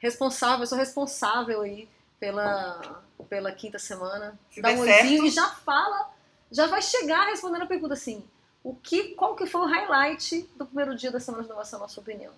Responsável, 0.00 0.64
eu 0.64 0.66
sou 0.66 0.76
responsável 0.76 1.60
aí 1.60 1.88
pela, 2.18 3.02
pela 3.24 3.52
quinta 3.52 3.78
semana. 3.78 4.38
Se 4.50 4.60
Dá 4.60 4.70
um 4.70 4.80
oizinho 4.80 5.26
e 5.26 5.30
já 5.30 5.48
fala, 5.48 6.10
já 6.50 6.66
vai 6.66 6.82
chegar 6.82 7.26
respondendo 7.26 7.62
a 7.62 7.66
pergunta 7.66 7.94
assim. 7.94 8.24
O 8.62 8.74
que, 8.74 9.14
qual 9.14 9.36
que 9.36 9.46
foi 9.46 9.60
o 9.62 9.66
highlight 9.66 10.42
do 10.56 10.66
primeiro 10.66 10.96
dia 10.96 11.10
da 11.10 11.20
Semana 11.20 11.44
de 11.44 11.48
Inovação, 11.48 11.80
na 11.80 11.88
sua 11.88 12.02
opinião? 12.02 12.32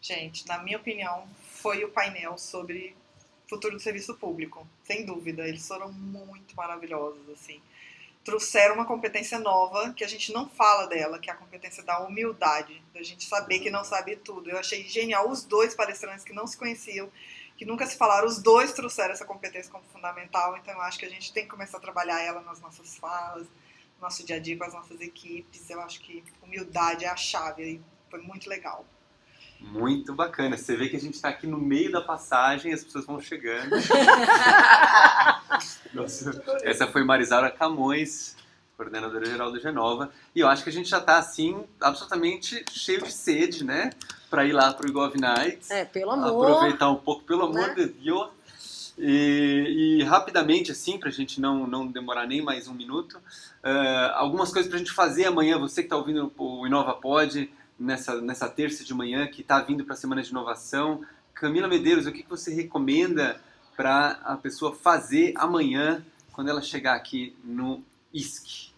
Gente, 0.00 0.46
na 0.46 0.58
minha 0.58 0.76
opinião, 0.76 1.26
foi 1.42 1.84
o 1.84 1.90
painel 1.90 2.38
sobre 2.38 2.96
futuro 3.48 3.74
do 3.74 3.82
serviço 3.82 4.14
público. 4.14 4.66
Sem 4.84 5.04
dúvida, 5.04 5.46
eles 5.46 5.66
foram 5.66 5.90
muito 5.90 6.54
maravilhosos, 6.54 7.28
assim. 7.30 7.60
Trouxeram 8.22 8.74
uma 8.74 8.84
competência 8.84 9.38
nova, 9.38 9.92
que 9.94 10.04
a 10.04 10.08
gente 10.08 10.32
não 10.32 10.48
fala 10.48 10.86
dela, 10.86 11.18
que 11.18 11.30
é 11.30 11.32
a 11.32 11.36
competência 11.36 11.82
da 11.82 11.98
humildade, 12.00 12.80
da 12.92 13.02
gente 13.02 13.24
saber 13.24 13.58
que 13.60 13.70
não 13.70 13.84
sabe 13.84 14.16
tudo. 14.16 14.50
Eu 14.50 14.58
achei 14.58 14.86
genial 14.86 15.30
os 15.30 15.42
dois 15.44 15.74
palestrantes 15.74 16.24
que 16.24 16.32
não 16.32 16.46
se 16.46 16.56
conheciam, 16.56 17.10
que 17.58 17.66
nunca 17.66 17.84
se 17.84 17.98
falaram, 17.98 18.28
os 18.28 18.40
dois 18.40 18.72
trouxeram 18.72 19.12
essa 19.12 19.24
competência 19.24 19.68
como 19.70 19.82
fundamental, 19.92 20.56
então 20.56 20.72
eu 20.72 20.80
acho 20.82 20.96
que 20.96 21.04
a 21.04 21.10
gente 21.10 21.32
tem 21.32 21.42
que 21.42 21.50
começar 21.50 21.78
a 21.78 21.80
trabalhar 21.80 22.22
ela 22.22 22.40
nas 22.40 22.60
nossas 22.60 22.96
falas, 22.96 23.48
no 23.96 24.02
nosso 24.02 24.24
dia 24.24 24.36
a 24.36 24.38
dia 24.38 24.56
com 24.56 24.62
as 24.62 24.72
nossas 24.72 25.00
equipes. 25.00 25.68
Eu 25.68 25.80
acho 25.80 26.00
que 26.00 26.22
humildade 26.40 27.04
é 27.04 27.08
a 27.08 27.16
chave 27.16 27.64
e 27.64 27.82
foi 28.08 28.22
muito 28.22 28.48
legal. 28.48 28.86
Muito 29.58 30.14
bacana. 30.14 30.56
Você 30.56 30.76
vê 30.76 30.88
que 30.88 30.94
a 30.94 31.00
gente 31.00 31.14
está 31.14 31.30
aqui 31.30 31.48
no 31.48 31.58
meio 31.58 31.90
da 31.90 32.00
passagem, 32.00 32.72
as 32.72 32.84
pessoas 32.84 33.04
vão 33.04 33.20
chegando. 33.20 33.74
Nossa, 35.92 36.40
essa 36.62 36.86
foi 36.86 37.02
Marisaura 37.02 37.50
Camões, 37.50 38.36
coordenadora 38.76 39.26
geral 39.26 39.50
do 39.50 39.58
Genova. 39.58 40.12
E 40.32 40.38
eu 40.38 40.46
acho 40.46 40.62
que 40.62 40.70
a 40.70 40.72
gente 40.72 40.88
já 40.88 40.98
está 40.98 41.18
assim, 41.18 41.64
absolutamente 41.80 42.64
cheio 42.70 43.02
de 43.02 43.10
sede, 43.10 43.64
né? 43.64 43.90
Para 44.30 44.44
ir 44.44 44.52
lá 44.52 44.72
para 44.72 44.86
o 44.86 44.88
Igov 44.88 45.14
Nights. 45.16 45.70
É, 45.70 45.84
pelo 45.84 46.10
amor. 46.10 46.50
Aproveitar 46.50 46.90
um 46.90 46.96
pouco, 46.96 47.24
pelo 47.24 47.44
amor 47.44 47.68
Né? 47.68 47.74
de 47.74 47.86
Deus. 47.86 48.28
E, 48.98 49.98
e 50.00 50.02
rapidamente, 50.02 50.72
assim, 50.72 50.98
para 50.98 51.08
a 51.08 51.12
gente 51.12 51.40
não, 51.40 51.66
não 51.66 51.86
demorar 51.86 52.26
nem 52.26 52.42
mais 52.42 52.66
um 52.66 52.74
minuto, 52.74 53.20
eh, 53.62 54.12
algumas 54.14 54.50
coisas 54.52 54.68
para 54.68 54.74
a 54.76 54.78
gente 54.80 54.90
fazer 54.90 55.26
amanhã. 55.26 55.56
Você 55.58 55.82
que 55.82 55.86
está 55.86 55.96
ouvindo 55.96 56.32
o 56.36 56.66
Inova 56.66 56.94
Pod 56.94 57.48
nessa, 57.78 58.20
nessa 58.20 58.48
terça 58.48 58.84
de 58.84 58.92
manhã, 58.92 59.28
que 59.28 59.40
está 59.40 59.60
vindo 59.60 59.84
para 59.84 59.94
a 59.94 59.96
Semana 59.96 60.20
de 60.20 60.30
Inovação. 60.30 61.02
Camila 61.32 61.68
Medeiros, 61.68 62.06
o 62.06 62.12
que, 62.12 62.24
que 62.24 62.28
você 62.28 62.52
recomenda 62.52 63.40
para 63.76 64.18
a 64.24 64.36
pessoa 64.36 64.74
fazer 64.74 65.32
amanhã, 65.36 66.04
quando 66.32 66.48
ela 66.48 66.60
chegar 66.60 66.96
aqui 66.96 67.36
no 67.44 67.84
ISC? 68.12 68.72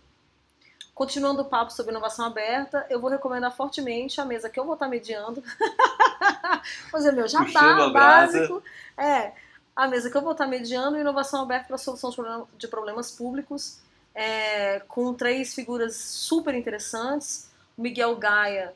Continuando 1.01 1.41
o 1.41 1.45
papo 1.47 1.73
sobre 1.73 1.93
inovação 1.93 2.27
aberta, 2.27 2.85
eu 2.91 3.01
vou 3.01 3.09
recomendar 3.09 3.51
fortemente 3.57 4.21
a 4.21 4.25
mesa 4.27 4.51
que 4.51 4.61
eu 4.61 4.67
vou 4.67 4.75
estar 4.75 4.87
mediando. 4.87 5.43
Fazer 6.93 7.11
meu 7.13 7.25
Puxando 7.25 7.49
jabá 7.49 7.89
brasa. 7.89 8.39
básico. 8.39 8.63
É, 8.99 9.33
a 9.75 9.89
mesa 9.89 10.11
que 10.11 10.17
eu 10.19 10.21
vou 10.21 10.33
estar 10.33 10.47
mediando, 10.47 10.99
inovação 10.99 11.41
aberta 11.41 11.69
para 11.69 11.79
solução 11.79 12.47
de 12.59 12.69
problemas 12.69 13.11
públicos, 13.13 13.81
é, 14.15 14.81
com 14.81 15.15
três 15.15 15.55
figuras 15.55 15.97
super 15.97 16.55
interessantes. 16.55 17.51
O 17.79 17.81
Miguel 17.81 18.15
Gaia, 18.17 18.75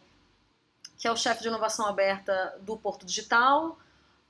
que 0.96 1.06
é 1.06 1.12
o 1.12 1.16
chefe 1.18 1.42
de 1.42 1.48
inovação 1.48 1.86
aberta 1.86 2.56
do 2.62 2.74
Porto 2.74 3.04
Digital. 3.04 3.78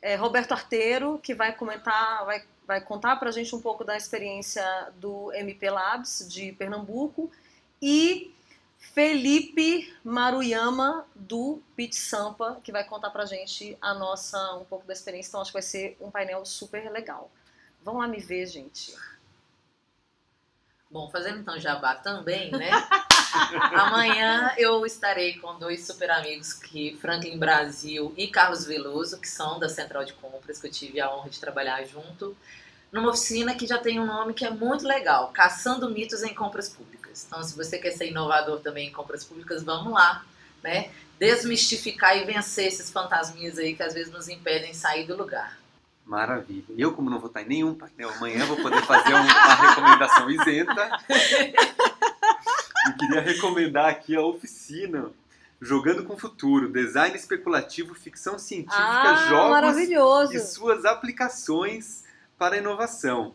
É, 0.03 0.17
Roberto 0.17 0.51
Arteiro, 0.51 1.21
que 1.23 1.33
vai 1.33 1.55
comentar, 1.55 2.25
vai, 2.25 2.43
vai 2.67 2.81
contar 2.81 3.15
para 3.21 3.29
a 3.29 3.33
gente 3.33 3.55
um 3.55 3.61
pouco 3.61 3.85
da 3.85 3.97
experiência 3.97 4.65
do 4.97 5.33
MP 5.33 5.71
Labs 5.71 6.27
de 6.29 6.51
Pernambuco 6.51 7.31
e 7.85 8.35
Felipe 8.79 9.95
Maruyama 10.03 11.05
do 11.15 11.61
Pit 11.77 11.95
Sampa, 11.95 12.59
que 12.65 12.73
vai 12.73 12.83
contar 12.83 13.11
pra 13.11 13.27
gente 13.27 13.77
a 13.79 13.93
nossa 13.93 14.55
um 14.55 14.65
pouco 14.65 14.87
da 14.87 14.95
experiência. 14.95 15.29
Então 15.29 15.43
acho 15.43 15.51
que 15.51 15.55
vai 15.55 15.63
ser 15.63 15.95
um 16.01 16.11
painel 16.11 16.47
super 16.47 16.91
legal. 16.91 17.31
Vão 17.83 17.99
lá 17.99 18.09
me 18.09 18.21
ver, 18.21 18.47
gente. 18.47 18.97
Bom, 20.91 21.11
fazendo 21.11 21.41
então 21.41 21.61
jabá 21.61 21.95
também, 21.95 22.51
né? 22.53 22.71
Amanhã 23.75 24.55
eu 24.57 24.87
estarei 24.87 25.39
com 25.39 25.59
dois 25.59 25.87
super 25.87 26.11
amigos 26.11 26.55
que 26.55 26.97
Franklin 27.03 27.37
Brasil 27.37 28.15
e 28.17 28.29
Carlos 28.29 28.65
Veloso, 28.65 29.21
que 29.21 29.29
são 29.29 29.59
da 29.59 29.69
Central 29.69 30.07
de 30.07 30.15
Compras, 30.15 30.59
que 30.59 30.69
eu 30.69 30.73
tive 30.73 31.01
a 31.03 31.15
honra 31.15 31.29
de 31.29 31.39
trabalhar 31.39 31.85
junto, 31.85 32.35
numa 32.95 33.11
oficina 33.11 33.57
que 33.57 33.67
já 33.67 33.77
tem 33.77 33.99
um 33.99 34.07
nome 34.07 34.33
que 34.33 34.45
é 34.45 34.51
muito 34.51 34.87
legal, 34.87 35.33
Caçando 35.35 35.91
Mitos 35.91 36.23
em 36.23 36.33
Compras 36.33 36.69
Públicas. 36.69 37.25
Então, 37.27 37.43
se 37.43 37.57
você 37.57 37.77
quer 37.77 37.91
ser 37.91 38.09
inovador 38.09 38.61
também 38.61 38.89
em 38.89 38.93
compras 38.93 39.25
públicas, 39.25 39.65
vamos 39.65 39.93
lá, 39.93 40.25
né? 40.63 40.91
Desmistificar 41.19 42.17
e 42.17 42.25
vencer 42.25 42.69
esses 42.69 42.91
fantasminhas 42.93 43.59
aí 43.59 43.75
que 43.75 43.83
às 43.83 43.93
vezes 43.95 44.13
nos 44.13 44.29
impedem 44.29 44.71
de 44.71 44.77
sair 44.77 45.07
do 45.09 45.17
lugar. 45.17 45.59
Maravilha. 46.07 46.65
Eu, 46.79 46.93
como 46.93 47.11
não 47.11 47.19
vou 47.19 47.27
estar 47.29 47.43
em 47.43 47.49
nenhum 47.49 47.75
painel 47.75 48.11
amanhã, 48.11 48.45
vou 48.47 48.59
poder 48.59 48.83
fazer 48.83 49.13
um- 49.13 49.23
uma 49.23 49.69
recomendação 49.69 50.31
isenta. 50.31 50.91
Eu 52.87 52.93
queria 52.99 53.21
recomendar 53.23 53.89
aqui 53.89 54.15
a 54.15 54.21
oficina 54.23 55.11
Jogando 55.61 56.05
com 56.05 56.13
o 56.13 56.19
Futuro, 56.19 56.71
Design 56.71 57.17
Especulativo, 57.17 57.95
Ficção 57.95 58.39
Científica, 58.39 58.77
Ah, 58.77 59.27
Jogos 59.31 59.51
maravilhoso. 59.51 60.35
e 60.35 60.41
suas 60.41 60.85
aplicações 60.85 62.04
para 62.39 62.57
a 62.57 62.59
inovação. 62.59 63.35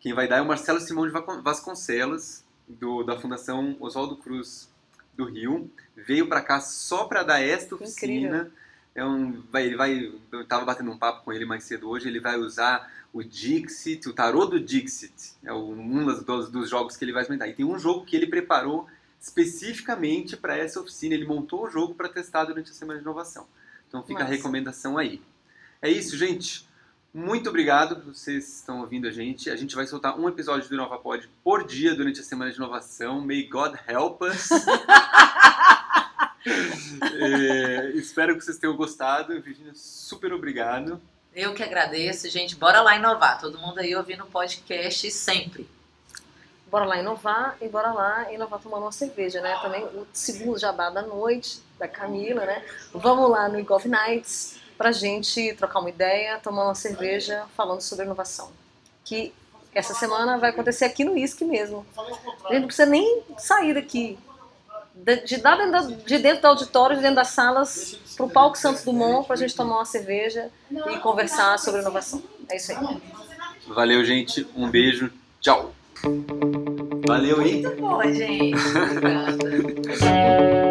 Quem 0.00 0.12
vai 0.12 0.28
dar 0.28 0.36
é 0.36 0.40
o 0.40 0.46
Marcelo 0.46 0.80
Simão 0.80 1.06
de 1.06 1.12
Vasconcelos, 1.42 2.44
do, 2.68 3.02
da 3.02 3.18
Fundação 3.18 3.76
Oswaldo 3.80 4.16
Cruz 4.16 4.68
do 5.14 5.24
Rio. 5.24 5.70
Veio 5.96 6.28
para 6.28 6.42
cá 6.42 6.60
só 6.60 7.04
para 7.04 7.22
dar 7.22 7.40
esta 7.40 7.74
oficina. 7.74 8.50
É 8.94 9.04
um, 9.04 9.42
vai, 9.50 9.66
ele 9.66 9.76
vai, 9.76 10.12
eu 10.30 10.42
estava 10.42 10.64
batendo 10.64 10.90
um 10.90 10.98
papo 10.98 11.24
com 11.24 11.32
ele 11.32 11.44
mais 11.44 11.64
cedo 11.64 11.88
hoje. 11.88 12.08
Ele 12.08 12.20
vai 12.20 12.36
usar 12.36 12.90
o 13.12 13.22
Dixit, 13.22 14.08
o 14.08 14.12
tarô 14.12 14.46
do 14.46 14.60
Dixit. 14.60 15.34
É 15.42 15.52
um 15.52 16.04
dos, 16.04 16.24
dos, 16.24 16.50
dos 16.50 16.70
jogos 16.70 16.96
que 16.96 17.04
ele 17.04 17.12
vai 17.12 17.22
experimentar. 17.22 17.48
E 17.48 17.54
tem 17.54 17.64
um 17.64 17.78
jogo 17.78 18.04
que 18.04 18.16
ele 18.16 18.26
preparou 18.26 18.88
especificamente 19.20 20.36
para 20.36 20.56
essa 20.56 20.80
oficina. 20.80 21.14
Ele 21.14 21.26
montou 21.26 21.64
o 21.64 21.70
jogo 21.70 21.94
para 21.94 22.08
testar 22.08 22.44
durante 22.44 22.70
a 22.70 22.74
semana 22.74 22.98
de 22.98 23.04
inovação. 23.04 23.46
Então 23.88 24.02
fica 24.02 24.20
a 24.20 24.24
Massa. 24.24 24.36
recomendação 24.36 24.98
aí. 24.98 25.22
É 25.80 25.88
isso, 25.88 26.16
gente. 26.16 26.68
Muito 27.14 27.48
obrigado 27.48 27.94
por 27.94 28.12
vocês 28.12 28.56
estão 28.56 28.80
ouvindo 28.80 29.06
a 29.06 29.10
gente. 29.12 29.48
A 29.48 29.54
gente 29.54 29.76
vai 29.76 29.86
soltar 29.86 30.18
um 30.18 30.28
episódio 30.28 30.68
do 30.68 30.74
InovaPod 30.74 31.30
por 31.44 31.64
dia 31.64 31.94
durante 31.94 32.18
a 32.18 32.24
semana 32.24 32.50
de 32.50 32.56
inovação. 32.56 33.20
May 33.20 33.44
God 33.44 33.76
help 33.86 34.22
us. 34.22 34.48
É, 36.46 37.92
espero 37.94 38.36
que 38.36 38.44
vocês 38.44 38.58
tenham 38.58 38.76
gostado. 38.76 39.40
Virginia, 39.40 39.72
super 39.74 40.30
obrigado. 40.30 41.00
Eu 41.34 41.54
que 41.54 41.62
agradeço, 41.62 42.28
gente. 42.28 42.54
Bora 42.54 42.82
lá 42.82 42.96
inovar. 42.96 43.40
Todo 43.40 43.58
mundo 43.58 43.78
aí 43.78 43.96
ouvindo 43.96 44.24
o 44.24 44.26
podcast 44.26 45.10
sempre. 45.10 45.66
Bora 46.70 46.84
lá 46.84 46.98
inovar 46.98 47.56
e 47.62 47.68
bora 47.68 47.92
lá 47.92 48.30
inovar 48.30 48.60
tomando 48.60 48.82
uma 48.82 48.92
cerveja, 48.92 49.40
né? 49.40 49.58
Também 49.62 49.84
o 49.84 50.06
segundo 50.12 50.58
jabá 50.58 50.90
da 50.90 51.00
noite, 51.00 51.62
da 51.78 51.88
Camila, 51.88 52.44
né? 52.44 52.62
Vamos 52.92 53.30
lá 53.30 53.48
no 53.48 53.58
Igov 53.58 53.88
Nights 53.88 54.60
pra 54.76 54.92
gente 54.92 55.54
trocar 55.54 55.80
uma 55.80 55.88
ideia, 55.90 56.38
tomar 56.42 56.64
uma 56.64 56.74
cerveja 56.74 57.44
falando 57.56 57.80
sobre 57.80 58.04
inovação. 58.04 58.50
Que 59.04 59.32
essa 59.74 59.94
semana 59.94 60.38
vai 60.38 60.50
acontecer 60.50 60.84
aqui 60.84 61.04
no 61.04 61.16
ISC 61.16 61.44
mesmo. 61.44 61.84
A 62.44 62.52
gente 62.52 62.60
não 62.60 62.66
precisa 62.66 62.86
nem 62.86 63.22
sair 63.38 63.74
daqui. 63.74 64.18
De, 64.94 65.16
dentro 65.16 65.70
da- 65.72 65.80
de 65.80 66.18
dentro 66.18 66.42
do 66.42 66.46
auditório, 66.48 66.94
de 66.96 67.02
dentro 67.02 67.16
das 67.16 67.28
salas, 67.28 67.98
pro 68.16 68.28
palco 68.28 68.56
Santos 68.56 68.84
Dumont 68.84 69.26
pra 69.26 69.34
gente 69.34 69.54
tomar 69.56 69.76
uma 69.78 69.84
cerveja 69.84 70.48
e 70.70 70.98
conversar 71.00 71.58
sobre 71.58 71.80
inovação. 71.80 72.22
É 72.48 72.56
isso 72.56 72.70
aí. 72.72 73.02
Valeu, 73.66 74.04
gente. 74.04 74.46
Um 74.54 74.70
beijo. 74.70 75.10
Tchau. 75.40 75.74
Valeu, 77.06 77.42
hein? 77.42 77.62
Boa, 77.76 78.12
gente. 78.12 78.54
Obrigada. 78.56 79.38